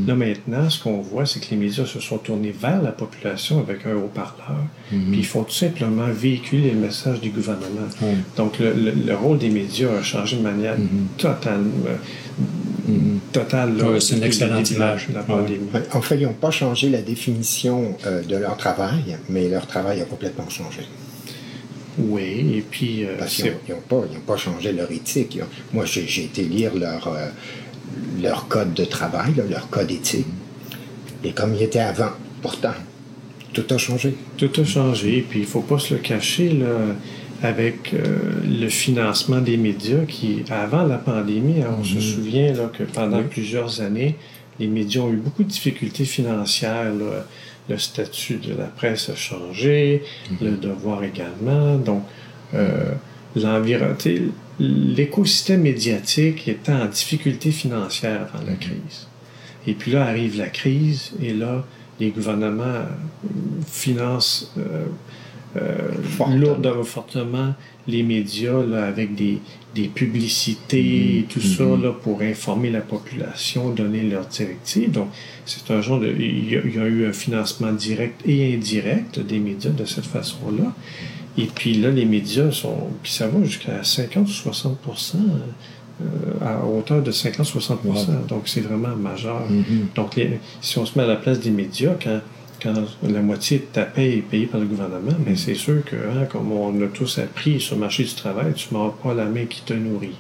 Là 0.08 0.16
maintenant, 0.16 0.70
ce 0.70 0.82
qu'on 0.84 1.00
voit, 1.02 1.26
c'est 1.26 1.40
que 1.40 1.50
les 1.52 1.58
médias 1.58 1.86
se 1.86 2.00
sont 2.00 2.18
tournés 2.18 2.52
vers 2.52 2.82
la 2.82 2.92
population 2.92 3.60
avec 3.60 3.86
un 3.86 3.96
haut-parleur, 3.96 4.58
puis 4.90 5.20
ils 5.20 5.26
font 5.26 5.44
tout 5.44 5.54
simplement 5.54 6.08
véhiculer 6.08 6.72
le 6.72 6.80
message 6.80 7.22
du 7.22 7.30
gouvernement. 7.30 7.88
Donc 8.36 8.60
le, 8.60 8.74
le- 8.74 8.92
le 8.92 9.16
rôle 9.16 9.38
des 9.38 9.50
médias 9.50 9.92
a 10.00 10.04
changé 10.04 10.36
de 10.38 10.42
manière 10.42 10.76
totale. 11.18 11.64
euh, 11.88 11.96
totale 13.32 13.78
là, 13.78 13.92
Ouais, 13.92 14.00
c'est 14.00 14.18
une 14.18 14.24
excellente 14.24 14.70
image. 14.72 15.08
de 15.10 15.14
la 15.14 15.20
Ouais. 15.22 15.26
pandémie. 15.28 15.60
Ouais, 15.74 15.82
En 15.94 16.02
fait, 16.02 16.18
ils 16.18 16.26
n'ont 16.26 16.34
pas 16.34 16.52
changé 16.52 16.90
la 16.90 17.02
définition 17.02 17.96
euh, 18.06 18.24
de 18.24 18.36
leur 18.36 18.58
travail, 18.58 19.18
mais 19.30 19.48
leur 19.48 19.68
travail 19.68 20.02
a 20.02 20.06
complètement 20.06 20.50
changé. 20.50 20.82
Oui, 21.98 22.54
et 22.56 22.62
puis 22.70 23.04
euh, 23.06 23.16
Parce 23.20 23.36
qu'ils 23.36 23.46
n'ont 23.70 23.82
pas, 23.88 24.02
ils 24.12 24.18
ont 24.18 24.22
pas 24.26 24.38
changé 24.38 24.72
leur 24.72 24.90
éthique. 24.92 25.38
Moi, 25.74 25.86
j'ai 25.86 26.08
j'ai 26.08 26.24
été 26.26 26.44
lire 26.44 26.74
leur, 26.76 27.08
euh, 27.10 27.28
leur 28.22 28.48
code 28.48 28.74
de 28.74 28.86
travail, 28.86 29.34
là, 29.36 29.44
leur 29.50 29.70
code 29.70 29.92
éthique. 29.92 30.26
Et 31.24 31.32
comme 31.32 31.54
il 31.56 31.62
était 31.62 31.80
avant, 31.80 32.12
pourtant, 32.42 32.74
tout 33.54 33.66
a 33.70 33.78
changé. 33.78 34.16
Tout 34.38 34.52
a 34.60 34.64
changé, 34.64 35.26
puis 35.30 35.40
il 35.42 35.46
faut 35.46 35.62
pas 35.62 35.80
se 35.80 35.94
le 35.96 36.00
cacher, 36.00 36.50
là, 36.52 36.68
avec 37.42 37.94
euh, 37.94 38.18
le 38.46 38.68
financement 38.70 39.40
des 39.40 39.58
médias 39.58 40.04
qui, 40.08 40.44
avant 40.50 40.84
la 40.84 40.98
pandémie, 40.98 41.62
hein, 41.62 41.76
on 41.80 41.84
se 41.84 42.00
souvient 42.00 42.54
là, 42.54 42.70
que 42.78 42.84
pendant 42.84 43.24
plusieurs 43.24 43.82
années, 43.82 44.16
les 44.60 44.68
médias 44.68 45.02
ont 45.02 45.12
eu 45.12 45.18
beaucoup 45.18 45.44
de 45.44 45.50
difficultés 45.50 46.06
financières. 46.06 46.94
là. 46.94 47.26
Le 47.70 47.78
statut 47.78 48.38
de 48.38 48.54
la 48.58 48.66
presse 48.66 49.10
a 49.10 49.16
changé, 49.16 50.04
le 50.42 50.52
devoir 50.58 51.04
également. 51.04 51.78
Donc, 51.78 52.02
euh, 52.56 52.92
l'environ- 53.36 53.94
tu 53.98 54.16
sais, 54.18 54.22
l'écosystème 54.60 55.62
médiatique 55.62 56.48
était 56.48 56.72
en 56.72 56.86
difficulté 56.86 57.52
financière 57.52 58.28
avant 58.34 58.46
la 58.46 58.56
crise. 58.56 59.08
Et 59.68 59.74
puis 59.74 59.92
là 59.92 60.06
arrive 60.06 60.38
la 60.38 60.48
crise, 60.48 61.12
et 61.22 61.34
là, 61.34 61.66
les 62.00 62.10
gouvernements 62.10 62.64
euh, 62.64 62.88
financent 63.68 64.54
euh, 64.58 64.86
euh, 65.58 66.84
Fortement. 66.84 67.56
les 67.88 68.04
médias 68.04 68.64
là, 68.64 68.86
avec 68.86 69.16
des, 69.16 69.40
des 69.74 69.88
publicités 69.88 71.20
et 71.20 71.26
tout 71.28 71.42
ça 71.42 71.64
là, 71.64 71.92
pour 71.92 72.22
informer 72.22 72.70
la 72.70 72.82
population, 72.82 73.70
donner 73.72 74.04
leurs 74.04 74.28
directives. 74.28 74.92
Donc, 74.92 75.10
c'est 75.46 75.72
un 75.72 75.82
genre 75.82 76.00
de. 76.00 76.14
Il 76.18 76.52
y, 76.52 76.56
a, 76.56 76.62
il 76.64 76.76
y 76.76 76.80
a 76.80 76.86
eu 76.86 77.08
un 77.08 77.14
financement 77.14 77.72
direct 77.74 78.22
et 78.28 78.54
indirect 78.54 79.20
des 79.20 79.40
médias 79.40 79.72
de 79.72 79.86
cette 79.86 80.06
façon-là. 80.06 80.74
Et 81.42 81.46
puis 81.54 81.74
là, 81.76 81.90
les 81.90 82.06
médias 82.06 82.52
sont. 82.52 82.88
Puis 83.04 83.12
ça 83.12 83.28
va 83.28 83.44
jusqu'à 83.44 83.84
50 83.84 84.28
ou 84.28 84.32
60 84.32 84.78
euh, 86.02 86.06
à 86.46 86.66
hauteur 86.66 87.02
de 87.02 87.12
50-60% 87.12 88.28
Donc, 88.28 88.44
c'est 88.48 88.62
vraiment 88.62 88.96
majeur. 88.96 89.42
Donc, 89.96 90.16
les- 90.16 90.40
si 90.62 90.78
on 90.78 90.86
se 90.86 90.98
met 90.98 91.04
à 91.04 91.08
la 91.08 91.16
place 91.18 91.40
des 91.40 91.50
médias, 91.52 91.92
quand, 92.02 92.22
quand 92.64 92.74
la 93.04 93.22
moitié 93.22 93.58
de 93.60 93.64
ta 93.64 93.84
paie 93.84 94.18
est 94.18 94.22
payée 94.22 94.46
par 94.46 94.60
le 94.62 94.66
gouvernement, 94.68 95.12
mais 95.26 95.36
c'est 95.36 95.56
sûr 95.56 95.84
que, 95.86 95.96
hein, 95.96 96.26
comme 96.32 96.52
on 96.52 96.82
a 96.84 96.88
tous 96.88 97.20
appris 97.20 97.60
sur 97.60 97.76
le 97.76 97.82
marché 97.82 98.04
du 98.04 98.14
travail, 98.14 98.54
tu 98.56 98.68
mords 98.74 98.96
pas 98.96 99.14
la 99.14 99.26
main 99.26 99.46
qui 99.46 99.62
te 99.62 99.74
nourrit. 99.74 100.16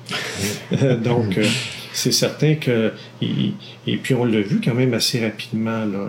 Donc, 1.03 1.37
euh, 1.37 1.45
c'est 1.93 2.11
certain 2.11 2.55
que. 2.55 2.91
Et, 3.21 3.53
et 3.87 3.97
puis, 3.97 4.13
on 4.15 4.25
l'a 4.25 4.41
vu 4.41 4.59
quand 4.63 4.75
même 4.75 4.93
assez 4.93 5.23
rapidement, 5.23 5.85
là, 5.85 6.07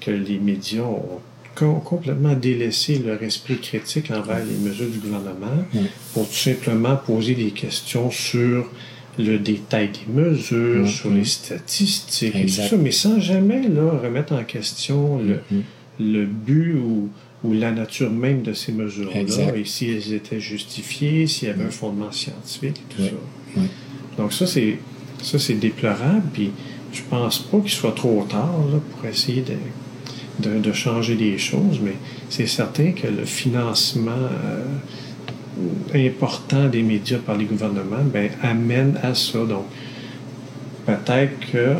que 0.00 0.10
les 0.10 0.38
médias 0.38 0.82
ont 0.82 1.20
complètement 1.66 2.34
délaissé 2.34 2.98
leur 3.04 3.22
esprit 3.22 3.58
critique 3.58 4.10
envers 4.10 4.44
les 4.44 4.56
mesures 4.68 4.88
du 4.88 4.98
gouvernement 4.98 5.64
pour 6.14 6.26
tout 6.28 6.34
simplement 6.34 6.96
poser 6.96 7.34
des 7.34 7.50
questions 7.50 8.10
sur 8.10 8.70
le 9.18 9.38
détail 9.38 9.88
des 9.90 10.12
mesures, 10.12 10.88
sur 10.88 11.10
les 11.10 11.24
statistiques 11.24 12.36
et 12.36 12.42
tout 12.46 12.48
ça, 12.48 12.76
mais 12.76 12.92
sans 12.92 13.18
jamais 13.20 13.62
là, 13.68 13.90
remettre 14.02 14.32
en 14.32 14.44
question 14.44 15.18
le, 15.18 15.40
le 15.98 16.24
but 16.24 16.74
ou, 16.74 17.08
ou 17.42 17.52
la 17.52 17.72
nature 17.72 18.10
même 18.10 18.42
de 18.42 18.52
ces 18.52 18.70
mesures-là, 18.72 19.56
et 19.56 19.64
si 19.64 19.90
elles 19.90 20.12
étaient 20.12 20.40
justifiées, 20.40 21.26
s'il 21.26 21.48
y 21.48 21.50
avait 21.50 21.64
un 21.64 21.70
fondement 21.70 22.12
scientifique 22.12 22.76
et 22.78 22.94
tout 22.94 23.02
Oui. 23.02 23.08
ça. 23.08 23.14
Oui. 23.60 23.66
Donc 24.16 24.32
ça, 24.32 24.46
c'est 24.46 24.78
ça 25.20 25.38
c'est 25.40 25.54
déplorable, 25.54 26.22
puis 26.32 26.50
je 26.92 27.00
pense 27.10 27.40
pas 27.40 27.58
qu'il 27.58 27.70
soit 27.72 27.92
trop 27.94 28.24
tard 28.28 28.54
là, 28.72 28.78
pour 28.92 29.04
essayer 29.08 29.42
de, 29.42 29.54
de, 30.38 30.58
de 30.58 30.72
changer 30.72 31.14
les 31.14 31.38
choses, 31.38 31.80
mais 31.82 31.94
c'est 32.28 32.46
certain 32.46 32.92
que 32.92 33.06
le 33.06 33.24
financement 33.24 34.12
euh, 34.12 34.64
important 36.08 36.68
des 36.68 36.82
médias 36.82 37.18
par 37.18 37.36
les 37.36 37.44
gouvernements 37.44 38.04
ben, 38.04 38.30
amène 38.42 38.98
à 39.02 39.14
ça. 39.14 39.44
Donc, 39.44 39.64
peut-être 40.86 41.38
que 41.52 41.74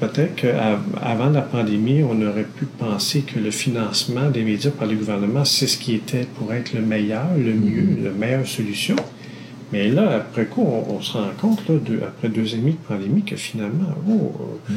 peut-être 0.00 0.34
qu'avant 0.34 1.30
la 1.30 1.42
pandémie, 1.42 2.02
on 2.02 2.20
aurait 2.26 2.42
pu 2.58 2.64
penser 2.64 3.20
que 3.20 3.38
le 3.38 3.52
financement 3.52 4.30
des 4.30 4.42
médias 4.42 4.72
par 4.72 4.88
les 4.88 4.96
gouvernements, 4.96 5.44
c'est 5.44 5.68
ce 5.68 5.78
qui 5.78 5.94
était 5.94 6.26
pour 6.36 6.52
être 6.52 6.72
le 6.74 6.80
meilleur, 6.80 7.26
le 7.38 7.54
mieux, 7.54 7.98
la 8.02 8.10
meilleure 8.10 8.46
solution. 8.46 8.96
Mais 9.72 9.88
là, 9.88 10.16
après 10.16 10.46
coup, 10.46 10.62
on, 10.62 10.96
on 10.96 11.00
se 11.00 11.12
rend 11.12 11.30
compte, 11.40 11.66
là, 11.68 11.76
de- 11.76 12.00
après 12.02 12.28
deux 12.28 12.52
ans 12.52 12.56
et 12.56 12.60
demi 12.60 12.72
de 12.72 12.76
pandémie, 12.88 13.22
que 13.22 13.36
finalement, 13.36 13.94
oh, 14.08 14.32
euh, 14.70 14.74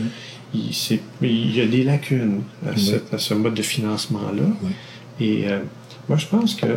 il, 1.21 1.55
y 1.55 1.61
a 1.61 1.65
des 1.65 1.83
lacunes 1.83 2.41
à, 2.65 2.71
cette- 2.77 3.13
à 3.13 3.17
ce 3.17 3.33
mode 3.33 3.53
de 3.55 3.61
financement-là. 3.61 4.43
Et 5.19 5.47
euh, 5.47 5.59
moi, 6.09 6.17
je 6.17 6.25
pense 6.27 6.55
que 6.55 6.67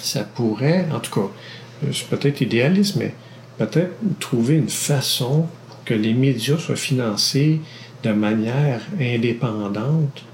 ça 0.00 0.24
pourrait, 0.24 0.86
en 0.92 1.00
tout 1.00 1.12
cas, 1.12 1.28
euh, 1.84 1.92
c'est 1.92 2.08
peut-être 2.08 2.40
idéaliste, 2.40 2.96
mais 2.96 3.14
peut-être 3.58 3.94
trouver 4.20 4.56
une 4.56 4.68
façon 4.68 5.46
pour 5.68 5.84
que 5.84 5.94
les 5.94 6.14
médias 6.14 6.58
soient 6.58 6.76
financés 6.76 7.60
de 8.02 8.12
manière 8.12 8.80
indépendante 9.00 10.24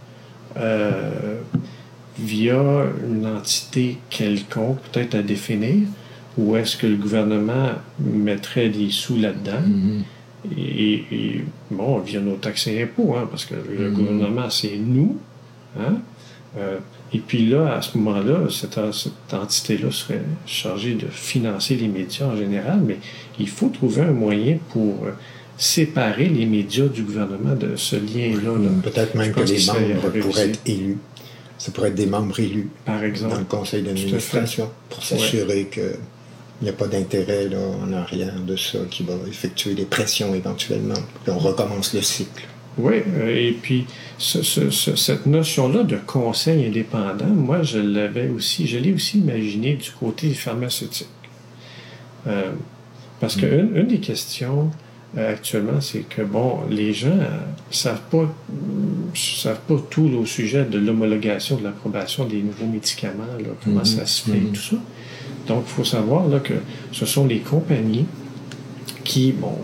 euh, 0.56 1.36
via 2.18 2.60
une 3.08 3.26
entité 3.26 3.98
quelconque, 4.10 4.78
peut-être 4.92 5.14
à 5.14 5.22
définir, 5.22 5.86
ou 6.36 6.56
est-ce 6.56 6.76
que 6.76 6.86
le 6.86 6.96
gouvernement 6.96 7.70
mettrait 7.98 8.68
des 8.68 8.90
sous 8.90 9.16
là-dedans? 9.16 9.62
Et, 10.56 11.04
et, 11.12 11.44
bon, 11.70 11.98
via 11.98 12.20
nos 12.20 12.36
taxes 12.36 12.66
et 12.68 12.82
impôts, 12.82 13.14
hein, 13.16 13.28
parce 13.30 13.44
que 13.44 13.54
le 13.54 13.90
gouvernement, 13.90 14.48
c'est 14.50 14.76
nous. 14.76 15.18
Hein? 15.78 15.96
Euh, 16.58 16.78
Et 17.12 17.18
puis 17.18 17.46
là, 17.46 17.74
à 17.76 17.82
ce 17.82 17.98
moment-là, 17.98 18.48
cette, 18.50 18.78
cette 18.92 19.34
entité-là 19.34 19.90
serait 19.90 20.22
chargée 20.46 20.94
de 20.94 21.06
financer 21.10 21.74
les 21.76 21.88
médias 21.88 22.26
en 22.26 22.36
général, 22.36 22.80
mais 22.86 22.98
il 23.38 23.48
faut 23.48 23.68
trouver 23.68 24.02
un 24.02 24.12
moyen 24.12 24.58
pour 24.70 25.04
euh, 25.04 25.10
séparer 25.58 26.28
les 26.28 26.46
médias 26.46 26.86
du 26.86 27.02
gouvernement 27.02 27.54
de 27.54 27.76
ce 27.76 27.96
lien-là. 27.96 28.52
là. 28.58 28.70
Peut-être 28.82 29.14
même 29.16 29.32
que 29.32 29.40
les 29.40 29.64
membres 29.66 30.08
réussi. 30.08 30.28
pourraient 30.28 30.48
être 30.50 30.60
élus. 30.66 30.98
Ça 31.58 31.70
pourrait 31.72 31.88
être 31.88 31.94
des 31.96 32.06
membres 32.06 32.40
élus 32.40 32.70
Par 32.86 33.00
dans 33.00 33.04
exemple. 33.06 33.38
le 33.38 33.44
conseil 33.44 33.82
d'administration 33.82 34.70
pour 34.88 35.02
s'assurer 35.04 35.68
qu'il 36.60 36.68
n'y 36.68 36.68
a 36.68 36.72
pas 36.74 36.86
d'intérêt 36.86 37.48
là, 37.48 37.58
en 37.82 37.92
arrière 37.92 38.34
de 38.46 38.54
ça 38.56 38.78
qui 38.90 39.02
va 39.02 39.14
effectuer 39.26 39.74
des 39.74 39.84
pressions 39.86 40.34
éventuellement. 40.34 40.94
Puis 41.24 41.32
on 41.32 41.38
recommence 41.38 41.92
le 41.94 42.02
cycle. 42.02 42.44
Oui, 42.78 42.96
euh, 43.18 43.34
et 43.48 43.52
puis 43.52 43.86
ce- 44.16 44.42
ce- 44.42 44.70
ce- 44.70 44.94
cette 44.94 45.26
notion-là 45.26 45.82
de 45.82 45.96
conseil 46.06 46.66
indépendant, 46.66 47.26
moi, 47.26 47.62
je 47.62 47.78
l'avais 47.78 48.28
aussi, 48.28 48.66
je 48.66 48.78
l'ai 48.78 48.92
aussi 48.92 49.18
imaginé 49.18 49.74
du 49.74 49.90
côté 49.90 50.30
pharmaceutique. 50.34 51.08
Euh, 52.26 52.52
parce 53.20 53.36
qu'une 53.36 53.72
une 53.74 53.86
des 53.86 53.98
questions 54.00 54.70
euh, 55.18 55.32
actuellement, 55.32 55.80
c'est 55.80 56.02
que, 56.08 56.22
bon, 56.22 56.60
les 56.70 56.92
gens 56.92 57.08
ne 57.16 57.74
savent 57.74 58.02
pas, 58.12 58.32
savent 59.14 59.58
pas 59.66 59.74
tout 59.90 60.08
là, 60.08 60.18
au 60.18 60.26
sujet 60.26 60.64
de 60.64 60.78
l'homologation, 60.78 61.56
de 61.56 61.64
l'approbation 61.64 62.24
des 62.26 62.40
nouveaux 62.42 62.66
médicaments, 62.66 63.24
là, 63.40 63.48
comment 63.64 63.80
Mhm. 63.80 63.84
ça 63.84 64.06
se 64.06 64.22
fait, 64.30 64.36
Mhm. 64.38 64.52
tout 64.52 64.60
ça. 64.60 64.76
Donc, 65.46 65.64
il 65.66 65.70
faut 65.70 65.84
savoir 65.84 66.28
là, 66.28 66.40
que 66.40 66.54
ce 66.92 67.06
sont 67.06 67.26
les 67.26 67.38
compagnies 67.38 68.06
qui, 69.04 69.32
bon, 69.32 69.56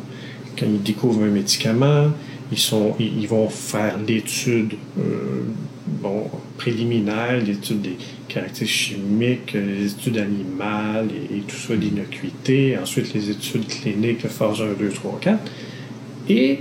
quand 0.59 0.66
ils 0.66 0.83
découvrent 0.83 1.22
un 1.24 1.31
médicament, 1.31 2.11
ils, 2.50 2.59
sont, 2.59 2.94
ils, 2.98 3.26
vont 3.26 3.48
faire 3.48 3.96
l'étude 4.07 4.74
euh, 4.98 5.42
bon, 5.87 6.31
préliminaire, 6.57 7.42
l'étude 7.44 7.83
des 7.83 7.96
caractéristiques 8.29 8.96
chimiques, 8.96 9.55
euh, 9.55 9.81
les 9.81 9.92
études 9.92 10.18
animales 10.18 11.09
et, 11.33 11.40
tout 11.40 11.57
ça, 11.57 11.74
l'innocuité, 11.74 12.79
ensuite 12.79 13.12
les 13.14 13.31
études 13.31 13.66
cliniques, 13.66 14.22
le 14.22 14.29
phase 14.29 14.61
1, 14.61 14.79
2, 14.79 14.88
3, 14.90 15.18
4. 15.20 15.38
Et 16.29 16.59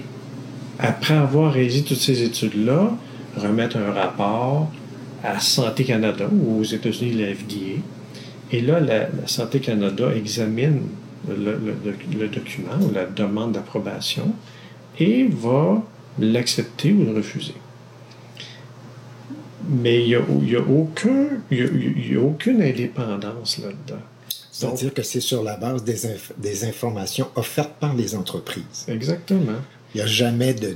après 0.79 1.15
avoir 1.15 1.53
réalisé 1.53 1.83
toutes 1.83 1.97
ces 1.97 2.23
études-là, 2.23 2.95
remettre 3.37 3.77
un 3.77 3.91
rapport 3.91 4.71
à 5.23 5.39
Santé 5.39 5.83
Canada 5.83 6.27
ou 6.31 6.61
aux 6.61 6.63
États-Unis, 6.63 7.13
la 7.13 7.33
FDA. 7.33 7.81
Et 8.55 8.61
là, 8.61 8.79
la, 8.79 8.99
la 9.09 9.27
Santé 9.27 9.59
Canada 9.59 10.05
examine 10.15 10.79
le, 11.27 11.35
le- 11.35 11.75
le- 11.85 12.19
le 12.21 12.27
document 12.27 12.77
ou 12.81 12.91
la 12.93 13.05
demande 13.05 13.51
d'approbation 13.53 14.27
et 14.99 15.27
va 15.27 15.83
l'accepter 16.19 16.93
ou 16.93 17.03
le 17.03 17.13
refuser. 17.21 17.55
Mais 19.67 20.01
il 20.03 20.07
n'y 20.07 20.15
a, 20.15 20.21
y 20.43 20.55
a 20.55 20.61
aucun, 20.61 21.27
il 21.51 21.57
y 21.57 21.61
a- 21.61 21.65
il 21.65 22.13
y 22.13 22.15
a 22.15 22.21
aucune 22.21 22.61
indépendance 22.61 23.57
là-dedans. 23.57 24.01
C'est-à-dire 24.51 24.93
que 24.93 25.03
c'est 25.03 25.19
sur 25.19 25.43
la 25.43 25.57
base 25.57 25.83
des, 25.83 26.05
inf- 26.05 26.31
des 26.37 26.63
informations 26.63 27.27
offertes 27.35 27.73
par 27.79 27.93
les 27.95 28.15
entreprises. 28.15 28.85
Exactement. 28.87 29.59
Il 29.95 29.99
n'y 29.99 30.03
a 30.03 30.08
jamais 30.08 30.53
de, 30.53 30.75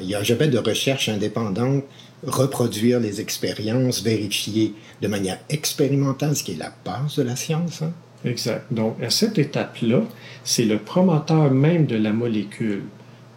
il 0.00 0.06
n'y 0.06 0.14
a 0.14 0.22
jamais 0.22 0.46
de 0.46 0.58
recherche 0.58 1.08
indépendante 1.08 1.82
reproduire 2.24 3.00
les 3.00 3.20
expériences, 3.20 4.00
vérifier 4.00 4.74
de 5.02 5.08
manière 5.08 5.40
expérimentale, 5.50 6.36
ce 6.36 6.44
qui 6.44 6.52
est 6.52 6.56
la 6.56 6.72
base 6.84 7.16
de 7.16 7.24
la 7.24 7.34
science. 7.34 7.82
hein. 7.82 7.92
Exact. 8.24 8.64
Donc, 8.70 9.02
à 9.02 9.10
cette 9.10 9.38
étape-là, 9.38 10.02
c'est 10.44 10.64
le 10.64 10.78
promoteur 10.78 11.50
même 11.50 11.86
de 11.86 11.96
la 11.96 12.12
molécule 12.12 12.84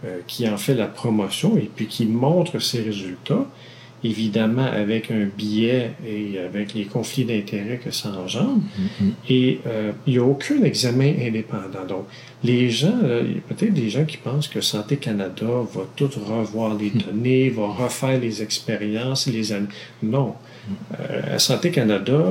euh, 0.05 0.19
qui 0.27 0.47
en 0.47 0.57
fait 0.57 0.75
la 0.75 0.85
promotion 0.85 1.57
et 1.57 1.67
puis 1.75 1.87
qui 1.87 2.05
montre 2.05 2.59
ses 2.59 2.81
résultats, 2.83 3.47
évidemment 4.03 4.65
avec 4.65 5.11
un 5.11 5.25
biais 5.25 5.91
et 6.05 6.39
avec 6.39 6.73
les 6.73 6.85
conflits 6.85 7.25
d'intérêts 7.25 7.77
que 7.77 7.91
ça 7.91 8.09
engendre. 8.09 8.61
Et 9.29 9.59
euh, 9.67 9.91
il 10.07 10.13
n'y 10.13 10.19
a 10.19 10.23
aucun 10.23 10.63
examen 10.63 11.13
indépendant. 11.21 11.85
Donc, 11.87 12.05
les 12.43 12.69
gens, 12.69 12.97
euh, 13.03 13.23
peut-être 13.47 13.73
des 13.73 13.89
gens 13.89 14.05
qui 14.05 14.17
pensent 14.17 14.47
que 14.47 14.61
Santé 14.61 14.97
Canada 14.97 15.45
va 15.45 15.81
tout 15.95 16.09
revoir 16.25 16.75
les 16.75 16.89
données, 16.89 17.49
va 17.49 17.67
refaire 17.67 18.19
les 18.19 18.41
expériences, 18.41 19.27
les 19.27 19.53
Non. 20.01 20.35
Euh, 20.99 21.37
Santé 21.37 21.71
Canada 21.71 22.23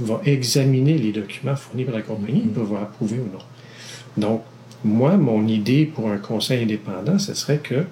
va 0.00 0.20
examiner 0.24 0.98
les 0.98 1.12
documents 1.12 1.56
fournis 1.56 1.84
par 1.84 1.94
la 1.94 2.02
compagnie 2.02 2.42
pour 2.42 2.64
voir 2.64 2.82
approuver 2.82 3.18
ou 3.18 3.28
non. 3.32 3.44
Donc, 4.16 4.42
moi, 4.84 5.16
mon 5.16 5.46
idée 5.48 5.86
pour 5.86 6.10
un 6.10 6.18
conseil 6.18 6.62
indépendant, 6.62 7.18
ce 7.18 7.34
serait 7.34 7.58
que, 7.58 7.84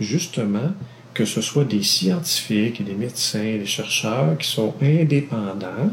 justement, 0.00 0.72
que 1.18 1.24
ce 1.24 1.40
soit 1.40 1.64
des 1.64 1.82
scientifiques, 1.82 2.84
des 2.84 2.94
médecins, 2.94 3.58
des 3.58 3.66
chercheurs 3.66 4.38
qui 4.38 4.48
sont 4.48 4.72
indépendants, 4.80 5.90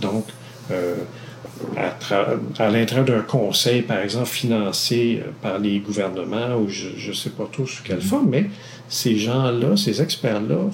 donc 0.00 0.24
euh, 0.70 0.94
à, 1.76 2.64
à 2.64 2.70
l'intérieur 2.70 3.04
d'un 3.04 3.20
conseil, 3.20 3.82
par 3.82 3.98
exemple, 3.98 4.30
financé 4.30 5.20
euh, 5.20 5.30
par 5.42 5.58
les 5.58 5.78
gouvernements 5.80 6.56
ou 6.56 6.70
je 6.70 7.06
ne 7.06 7.12
sais 7.12 7.28
pas 7.28 7.46
trop 7.52 7.66
sous 7.66 7.82
quelle 7.82 8.00
forme, 8.00 8.30
mais 8.30 8.46
ces 8.88 9.18
gens-là, 9.18 9.76
ces 9.76 10.00
experts-là, 10.00 10.70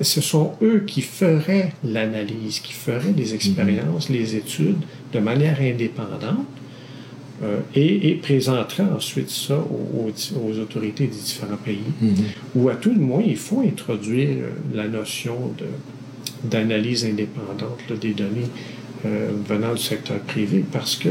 ce 0.00 0.20
sont 0.20 0.52
eux 0.62 0.84
qui 0.86 1.02
feraient 1.02 1.72
l'analyse, 1.82 2.60
qui 2.60 2.74
feraient 2.74 3.16
les 3.16 3.34
expériences, 3.34 4.08
les 4.08 4.36
études 4.36 4.82
de 5.12 5.18
manière 5.18 5.60
indépendante 5.60 6.46
euh, 7.42 7.60
et, 7.74 8.08
et 8.08 8.14
présenteraient 8.14 8.84
ensuite 8.96 9.28
ça 9.30 9.58
aux, 9.58 10.58
autorités 10.58 11.06
des 11.06 11.16
différents 11.16 11.56
pays. 11.56 11.84
Ou 12.54 12.68
à 12.68 12.76
tout 12.76 12.92
le 12.94 13.00
moins, 13.00 13.22
il 13.24 13.36
faut 13.36 13.60
introduire 13.60 14.28
euh, 14.30 14.50
la 14.74 14.88
notion 14.88 15.52
d'analyse 16.44 17.04
indépendante 17.04 17.78
là, 17.90 17.96
des 17.96 18.14
données 18.14 18.48
euh, 19.04 19.30
venant 19.46 19.74
du 19.74 19.82
secteur 19.82 20.18
privé 20.20 20.64
parce 20.72 20.96
que 20.96 21.10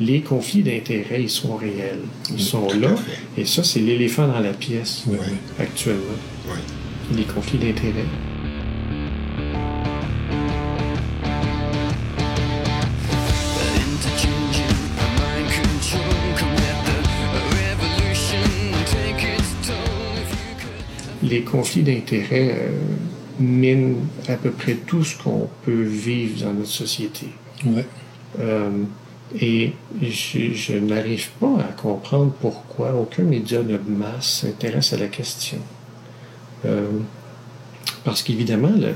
les 0.00 0.22
conflits 0.22 0.62
d'intérêts, 0.62 1.22
ils 1.22 1.30
sont 1.30 1.54
réels. 1.56 2.00
Ils 2.32 2.40
sont 2.40 2.66
tout 2.66 2.76
à 2.76 2.80
là. 2.80 2.94
Et 3.36 3.44
ça, 3.44 3.62
c'est 3.62 3.80
l'éléphant 3.80 4.26
dans 4.26 4.40
la 4.40 4.54
pièce 4.54 5.04
Oui. 5.06 5.18
actuellement. 5.58 6.00
Oui. 6.48 7.16
Les 7.16 7.24
conflits 7.24 7.58
d'intérêts. 7.58 8.06
Les 21.30 21.42
conflits 21.42 21.82
d'intérêts 21.82 22.50
euh, 22.58 22.70
minent 23.38 23.98
à 24.28 24.34
peu 24.34 24.50
près 24.50 24.74
tout 24.74 25.04
ce 25.04 25.16
qu'on 25.16 25.48
peut 25.64 25.82
vivre 25.82 26.44
dans 26.44 26.52
notre 26.52 26.68
société. 26.70 27.26
Ouais. 27.64 27.86
Euh, 28.40 28.70
et 29.40 29.72
je, 30.02 30.52
je 30.52 30.74
n'arrive 30.74 31.28
pas 31.40 31.56
à 31.60 31.72
comprendre 31.72 32.32
pourquoi 32.40 32.94
aucun 32.94 33.22
média 33.22 33.62
de 33.62 33.78
masse 33.88 34.40
s'intéresse 34.40 34.92
à 34.92 34.96
la 34.98 35.06
question. 35.06 35.58
Euh, 36.66 36.88
parce 38.04 38.22
qu'évidemment, 38.24 38.72
le, 38.76 38.94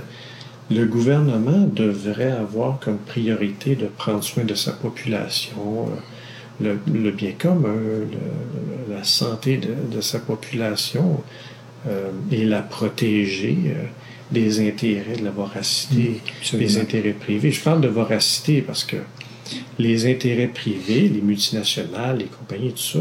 le 0.76 0.86
gouvernement 0.86 1.68
devrait 1.72 2.32
avoir 2.32 2.80
comme 2.80 2.98
priorité 2.98 3.76
de 3.76 3.86
prendre 3.86 4.24
soin 4.24 4.44
de 4.44 4.54
sa 4.54 4.72
population, 4.72 5.88
le, 6.60 6.78
le 6.92 7.10
bien 7.12 7.32
commun, 7.38 7.74
le- 7.74 8.94
la 8.94 9.04
santé 9.04 9.56
de, 9.58 9.74
de 9.96 10.00
sa 10.00 10.18
population 10.18 11.22
et 12.30 12.44
la 12.44 12.62
protéger 12.62 13.56
euh, 13.66 13.84
des 14.30 14.66
intérêts 14.66 15.16
de 15.16 15.24
la 15.24 15.30
voracité, 15.30 15.96
des 15.96 16.20
absolument. 16.40 16.80
intérêts 16.80 17.12
privés. 17.12 17.50
Je 17.50 17.60
parle 17.60 17.80
de 17.80 17.88
voracité 17.88 18.62
parce 18.62 18.84
que 18.84 18.96
les 19.78 20.10
intérêts 20.10 20.48
privés, 20.48 21.08
les 21.08 21.20
multinationales, 21.20 22.18
les 22.18 22.24
compagnies, 22.24 22.72
tout 22.72 22.78
ça, 22.78 23.00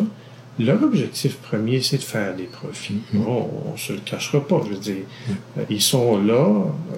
leur 0.59 0.83
objectif 0.83 1.37
premier, 1.37 1.81
c'est 1.81 1.97
de 1.97 2.03
faire 2.03 2.35
des 2.35 2.43
profits. 2.43 3.01
Bon, 3.13 3.49
on 3.65 3.71
ne 3.71 3.77
se 3.77 3.93
le 3.93 3.99
cachera 3.99 4.45
pas. 4.45 4.61
Je 4.65 4.73
veux 4.73 4.79
dire, 4.79 5.03
euh, 5.57 5.63
ils 5.69 5.81
sont 5.81 6.21
là 6.21 6.45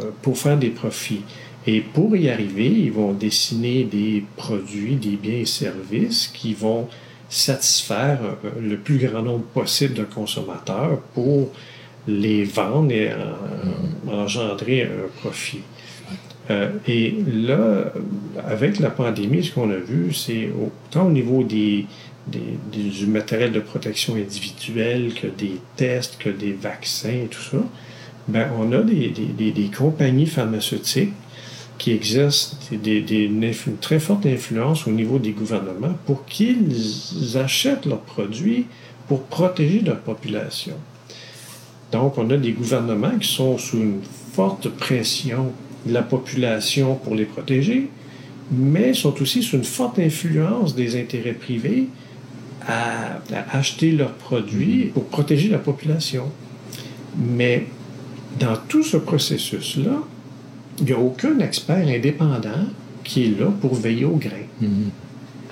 euh, 0.02 0.12
pour 0.21 0.38
faire 0.38 0.58
des 0.58 0.71
profits. 0.71 1.21
Et 1.67 1.82
pour 1.82 2.15
y 2.15 2.30
arriver, 2.30 2.67
ils 2.67 2.91
vont 2.91 3.13
dessiner 3.13 3.86
des 3.86 4.26
produits, 4.36 4.95
des 4.95 5.15
biens 5.15 5.39
et 5.39 5.45
services 5.45 6.30
qui 6.34 6.54
vont 6.54 6.88
satisfaire 7.30 8.19
euh, 8.43 8.50
le 8.62 8.78
plus 8.78 8.98
grand 8.98 9.21
nombre 9.21 9.45
possible 9.45 9.93
de 9.93 10.04
consommateurs 10.04 11.00
pour 11.13 11.52
les 12.08 12.44
vendre 12.44 12.91
et 12.91 13.10
euh, 13.12 13.34
engendrer 14.12 14.84
un 14.84 15.08
profit. 15.21 15.62
Euh, 16.52 16.69
et 16.88 17.15
là, 17.27 17.92
avec 18.48 18.79
la 18.79 18.92
pandémie, 18.92 19.44
ce 19.44 19.52
qu'on 19.54 19.71
a 19.71 19.77
vu, 19.77 20.13
c'est 20.13 20.50
autant 20.50 21.08
au 21.08 21.12
niveau 21.12 21.44
des, 21.44 21.88
du 22.27 23.08
matériel 23.08 23.52
de 23.52 23.60
protection 23.60 24.15
individuelle 24.15 25.13
que 25.13 25.27
des 25.27 25.60
tests, 25.75 26.17
que 26.19 26.29
des 26.29 26.54
vaccins 26.54 27.10
et 27.10 27.27
tout 27.29 27.42
ça, 27.42 27.58
ben, 28.27 28.48
on 28.60 28.71
a 28.71 28.82
des, 28.82 29.10
des- 29.10 29.69
compagnies 29.75 30.25
pharmaceutiques 30.25 31.13
qui 31.77 31.92
exercent 31.92 32.58
une, 32.71 33.44
une 33.44 33.77
très 33.82 34.00
forte 34.00 34.25
influence 34.25 34.88
au 34.88 34.92
niveau 34.92 35.19
des 35.19 35.32
gouvernements 35.32 35.96
pour 36.06 36.25
qu'ils 36.25 37.38
achètent 37.38 37.86
leurs 37.86 38.02
produits 38.02 38.65
pour 39.08 39.23
protéger 39.23 39.82
leur 39.82 40.00
population. 40.00 40.73
Donc, 41.92 42.17
on 42.17 42.29
a 42.29 42.38
des 42.38 42.52
gouvernements 42.52 43.17
qui 43.19 43.27
sont 43.27 43.58
sous 43.58 43.77
une 43.77 44.00
forte 44.33 44.69
pression 44.69 45.52
de 45.86 45.94
la 45.94 46.02
population 46.02 46.96
pour 46.96 47.15
les 47.15 47.25
protéger, 47.25 47.90
mais 48.52 48.94
sont 48.94 49.21
aussi 49.21 49.44
sous 49.44 49.56
une 49.56 49.63
forte 49.63 50.00
influence 50.00 50.75
des 50.75 51.00
intérêts 51.00 51.33
privés 51.33 51.88
à, 52.67 53.19
à 53.33 53.58
acheter 53.58 53.92
leurs 53.92 54.13
produits 54.13 54.92
pour 54.94 55.06
protéger 55.06 55.50
la 55.50 55.60
population. 55.60 56.31
Mais 57.17 57.67
dans 58.40 58.58
tout 58.67 58.83
ce 58.83 58.98
processus-là, 58.98 60.02
il 60.79 60.86
n'y 60.86 60.92
a 60.92 61.00
aucun 61.00 61.40
expert 61.40 61.88
indépendant 61.88 62.65
qui 63.04 63.25
est 63.25 63.40
là 63.40 63.48
pour 63.62 63.75
veiller 63.75 64.06
au 64.06 64.17
grain. 64.17 64.46
Mhm. 64.60 64.90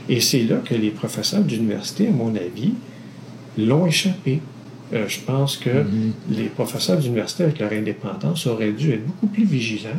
Et 0.09 0.19
c'est 0.19 0.43
là 0.43 0.57
que 0.57 0.75
les 0.75 0.89
professeurs 0.89 1.43
d'université, 1.43 2.07
à 2.07 2.11
mon 2.11 2.35
avis, 2.35 2.73
l'ont 3.57 3.85
échappé. 3.85 4.41
Euh, 4.93 5.07
je 5.07 5.19
pense 5.21 5.57
que 5.57 5.69
Mhm. 5.69 6.11
les 6.31 6.43
professeurs 6.45 6.97
d'université, 6.99 7.43
avec 7.43 7.59
leur 7.59 7.71
indépendance, 7.71 8.45
auraient 8.47 8.71
dû 8.71 8.91
être 8.91 9.05
beaucoup 9.05 9.27
plus 9.27 9.45
vigilants, 9.45 9.89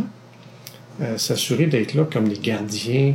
euh, 1.00 1.18
s'assurer 1.18 1.66
d'être 1.66 1.94
là 1.94 2.04
comme 2.10 2.26
les 2.28 2.38
gardiens 2.38 3.14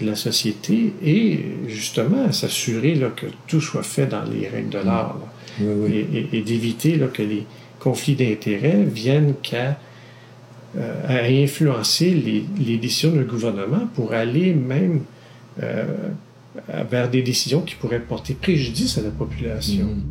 de 0.00 0.06
la 0.06 0.16
société 0.16 0.92
et 1.04 1.40
justement 1.68 2.32
s'assurer 2.32 2.98
que 3.16 3.26
tout 3.46 3.60
soit 3.60 3.82
fait 3.82 4.06
dans 4.06 4.24
les 4.24 4.48
règles 4.48 4.70
de 4.70 4.78
l'art. 4.78 5.16
là 5.20 5.26
Oui, 5.60 5.66
oui. 5.90 6.06
et, 6.12 6.18
et- 6.18 6.38
et 6.38 6.42
d'éviter 6.42 6.98
que 7.12 7.22
les 7.22 7.44
conflits 7.78 8.14
d'intérêts 8.14 8.82
viennent 8.84 9.34
qu'à 9.42 9.78
euh, 10.76 11.44
influencer 11.44 12.10
les, 12.10 12.44
les 12.64 12.76
décisions 12.78 13.10
du 13.10 13.24
gouvernement 13.24 13.88
pour 13.94 14.12
aller 14.12 14.54
même 14.54 15.02
euh, 15.62 15.84
vers 16.90 17.10
des 17.10 17.22
décisions 17.22 17.60
qui 17.60 17.74
pourraient 17.74 18.00
porter 18.00 18.34
préjudice 18.34 18.96
à 18.98 19.02
la 19.02 19.10
population. 19.10 19.84
Mhm. 19.84 20.02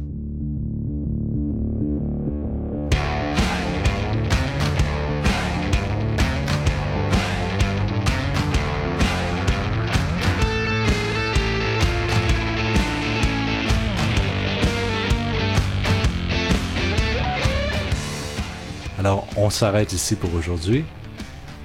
On 19.49 19.51
s'arrête 19.51 19.93
ici 19.93 20.15
pour 20.15 20.31
aujourd'hui. 20.35 20.85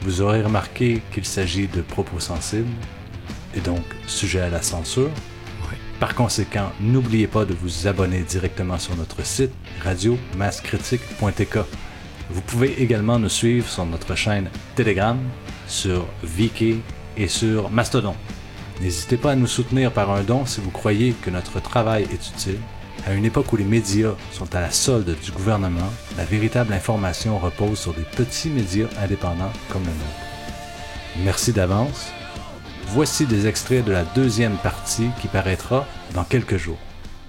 Vous 0.00 0.22
aurez 0.22 0.42
remarqué 0.42 1.02
qu'il 1.12 1.26
s'agit 1.26 1.68
de 1.68 1.82
propos 1.82 2.18
sensibles 2.18 2.72
et 3.54 3.60
donc 3.60 3.84
sujets 4.06 4.40
à 4.40 4.48
la 4.48 4.62
censure. 4.62 5.10
Par 6.00 6.14
conséquent, 6.14 6.72
n'oubliez 6.80 7.26
pas 7.26 7.44
de 7.44 7.52
vous 7.52 7.86
abonner 7.86 8.22
directement 8.22 8.78
sur 8.78 8.96
notre 8.96 9.22
site 9.26 9.52
radiomasscritique.tk. 9.82 11.58
Vous 12.30 12.40
pouvez 12.40 12.82
également 12.82 13.18
nous 13.18 13.28
suivre 13.28 13.68
sur 13.68 13.84
notre 13.84 14.14
chaîne 14.14 14.48
Telegram, 14.76 15.18
sur 15.68 16.06
Viki 16.22 16.80
et 17.18 17.28
sur 17.28 17.68
Mastodon. 17.68 18.14
N'hésitez 18.80 19.18
pas 19.18 19.32
à 19.32 19.36
nous 19.36 19.46
soutenir 19.46 19.92
par 19.92 20.10
un 20.10 20.22
don 20.22 20.46
si 20.46 20.62
vous 20.62 20.70
croyez 20.70 21.12
que 21.20 21.28
notre 21.28 21.60
travail 21.60 22.04
est 22.04 22.30
utile. 22.30 22.60
À 23.06 23.12
une 23.12 23.24
époque 23.24 23.52
où 23.52 23.56
les 23.56 23.64
médias 23.64 24.14
sont 24.32 24.54
à 24.54 24.60
la 24.60 24.70
solde 24.70 25.14
du 25.22 25.30
gouvernement, 25.30 25.90
la 26.16 26.24
véritable 26.24 26.72
information 26.72 27.38
repose 27.38 27.78
sur 27.78 27.92
des 27.92 28.02
petits 28.02 28.48
médias 28.48 28.88
indépendants 29.02 29.52
comme 29.68 29.82
le 29.82 29.88
nôtre. 29.88 31.24
Merci 31.24 31.52
d'avance. 31.52 32.10
Voici 32.88 33.26
des 33.26 33.46
extraits 33.46 33.84
de 33.84 33.92
la 33.92 34.04
deuxième 34.04 34.56
partie 34.56 35.08
qui 35.20 35.28
paraîtra 35.28 35.86
dans 36.14 36.24
quelques 36.24 36.56
jours. 36.56 36.78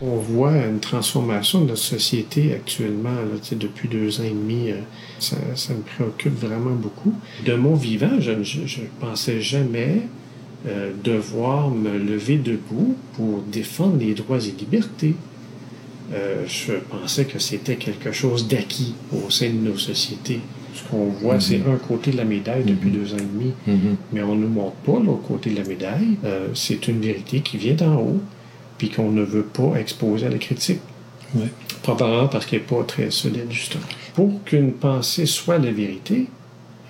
On 0.01 0.17
voit 0.17 0.55
une 0.57 0.79
transformation 0.79 1.61
de 1.61 1.69
notre 1.69 1.81
société 1.81 2.53
actuellement, 2.53 3.15
depuis 3.51 3.87
deux 3.87 4.19
ans 4.19 4.25
et 4.25 4.29
demi. 4.29 4.71
euh, 4.71 4.79
ça, 5.19 5.37
ça 5.55 5.73
me 5.73 5.81
préoccupe 5.81 6.37
vraiment 6.37 6.75
beaucoup. 6.75 7.13
De 7.45 7.55
mon 7.55 7.75
vivant, 7.75 8.19
je 8.19 8.31
ne 8.31 8.87
pensais 8.99 9.41
jamais 9.41 10.01
euh, 10.67 10.91
devoir 11.03 11.69
me 11.69 11.97
lever 11.97 12.37
debout 12.37 12.95
pour 13.13 13.41
défendre 13.43 13.97
les 13.97 14.13
droits 14.13 14.39
et 14.39 14.51
libertés. 14.51 15.15
Euh, 16.13 16.43
je 16.47 16.73
pensais 16.73 17.25
que 17.25 17.39
c'était 17.39 17.75
quelque 17.77 18.11
chose 18.11 18.47
d'acquis 18.47 18.93
au 19.11 19.29
sein 19.29 19.47
de 19.49 19.53
nos 19.69 19.77
sociétés. 19.77 20.39
Ce 20.73 20.83
qu'on 20.89 21.05
voit, 21.05 21.39
c'est 21.39 21.61
un 21.67 21.77
côté 21.77 22.11
de 22.11 22.17
la 22.17 22.25
médaille 22.25 22.63
depuis 22.63 22.91
deux 22.91 23.13
ans 23.13 23.17
et 23.17 23.21
demi, 23.21 23.53
Mhm. 23.65 23.95
mais 24.11 24.21
on 24.21 24.35
ne 24.35 24.41
nous 24.41 24.49
montre 24.49 24.75
pas 24.77 24.99
l'autre 24.99 25.23
côté 25.27 25.49
de 25.51 25.55
la 25.57 25.63
médaille. 25.63 26.17
Euh, 26.25 26.47
c'est 26.53 26.87
une 26.87 26.99
vérité 26.99 27.39
qui 27.39 27.57
vient 27.57 27.75
d'en 27.75 27.95
haut, 27.95 28.19
puis 28.77 28.89
qu'on 28.89 29.09
ne 29.11 29.23
veut 29.23 29.43
pas 29.45 29.75
exposer 29.79 30.25
à 30.27 30.29
la 30.29 30.37
critique. 30.37 30.79
Ouais. 31.33 31.47
Probablement 31.81 32.27
parce 32.27 32.45
qu'elle 32.45 32.59
n'est 32.59 32.65
pas 32.65 32.83
très 32.83 33.09
solide, 33.09 33.47
justement. 33.49 33.85
Pour 34.13 34.43
qu'une 34.43 34.73
pensée 34.73 35.25
soit 35.25 35.57
la 35.59 35.71
vérité, 35.71 36.27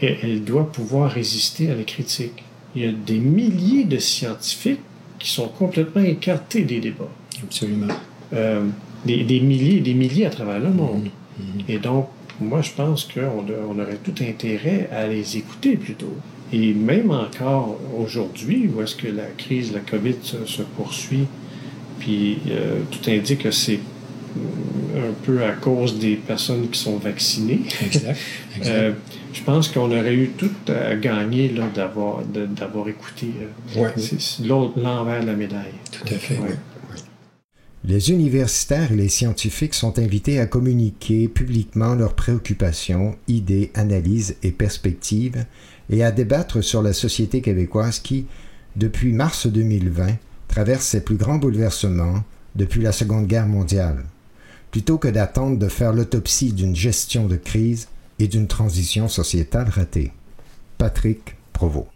elle, 0.01 0.18
elle 0.24 0.43
doit 0.43 0.70
pouvoir 0.72 1.11
résister 1.11 1.70
à 1.70 1.76
la 1.76 1.84
critique. 1.84 2.43
Il 2.76 2.84
y 2.84 2.88
a 2.88 2.91
des 2.91 3.20
milliers 3.20 3.86
de 3.86 3.97
scientifiques 3.99 4.82
qui 5.20 5.30
sont 5.30 5.47
complètement 5.47 6.03
écartés 6.03 6.63
des 6.63 6.80
débats. 6.80 7.09
Absolument. 7.43 7.88
Euh, 8.34 8.66
des, 9.06 9.24
des 9.24 9.39
milliers 9.39 9.78
et 9.78 9.82
des 9.82 9.93
milliers 9.93 10.26
à 10.26 10.30
travers 10.30 10.60
le 10.60 10.70
monde. 10.70 11.10
Mhm. 11.39 11.62
Et 11.70 11.78
donc, 11.78 12.08
moi, 12.41 12.62
je 12.62 12.72
pense 12.72 13.06
qu'on 13.06 13.45
on 13.70 13.80
aurait 13.80 13.99
tout 14.03 14.14
intérêt 14.22 14.89
à 14.91 15.08
les 15.08 15.38
écouter 15.38 15.78
plutôt. 15.78 16.14
Et 16.53 16.74
même 16.74 17.12
encore 17.12 17.78
aujourd'hui, 17.97 18.70
où 18.74 18.82
est-ce 18.82 18.95
que 18.95 19.08
la 19.08 19.26
crise 19.38 19.74
la 19.74 19.80
COVID 19.80 20.16
se, 20.22 20.45
se 20.45 20.62
poursuit, 20.62 21.26
puis 21.99 22.38
euh, 22.49 22.82
tout 22.91 23.10
indique 23.10 23.43
que 23.43 23.51
c'est 23.51 23.80
euh, 24.38 25.10
un 25.10 25.14
peu 25.26 25.43
à 25.43 25.51
cause 25.53 25.97
des 25.97 26.16
personnes 26.16 26.70
qui 26.70 26.80
sont 26.80 26.97
vaccinées. 26.97 27.62
Exact. 27.84 28.18
exact. 28.58 28.74
Euh, 28.76 28.91
je 29.34 29.41
pense 29.43 29.68
qu'on 29.70 29.91
aurait 29.91 30.14
eu 30.14 30.30
tout 30.38 30.51
à 30.68 30.95
gagner 30.95 31.49
là, 31.49 31.64
d'avoir, 31.74 32.22
de- 32.24 32.45
d'avoir 32.45 32.88
écouté 32.89 33.28
euh, 33.78 33.82
Ouais. 33.84 33.91
c'est- 33.97 34.22
c'est 34.22 34.45
l'autre, 34.45 34.80
l'envers 34.80 35.22
de 35.22 35.28
la 35.28 35.34
médaille. 35.34 35.74
Tout 35.91 36.14
à 36.14 36.18
fait. 36.18 36.36
Ouais. 36.38 36.56
Les 37.88 38.09
universitaires 38.09 38.91
et 38.91 38.95
les 38.95 39.09
scientifiques 39.09 39.75
sont 39.75 39.99
invités 39.99 40.39
à 40.39 40.47
communiquer 40.47 41.27
publiquement 41.27 41.93
leurs 41.93 42.15
préoccupations, 42.15 43.15
idées, 43.27 43.69
analyses 43.75 44.38
et 44.41 44.51
perspectives 44.51 45.45
et 45.91 46.03
à 46.03 46.11
débattre 46.11 46.63
sur 46.63 46.81
la 46.81 46.93
société 46.93 47.41
québécoise 47.41 47.99
qui, 47.99 48.25
depuis 48.75 49.13
mars 49.13 49.45
2020, 49.45 50.17
traverse 50.47 50.83
ses 50.83 51.01
plus 51.01 51.15
grands 51.15 51.38
bouleversements 51.38 52.23
depuis 52.55 52.81
la 52.81 52.91
Seconde 52.91 53.27
Guerre 53.27 53.47
mondiale, 53.47 54.05
plutôt 54.71 54.97
que 54.97 55.07
d'attendre 55.07 55.59
de 55.59 55.67
faire 55.67 55.93
l'autopsie 55.93 56.53
d'une 56.53 56.75
gestion 56.75 57.27
de 57.27 57.36
crise 57.36 57.88
et 58.17 58.27
d'une 58.27 58.47
transition 58.47 59.07
sociétale 59.07 59.69
ratée. 59.69 60.11
Patrick 60.79 61.36
Provost. 61.53 61.94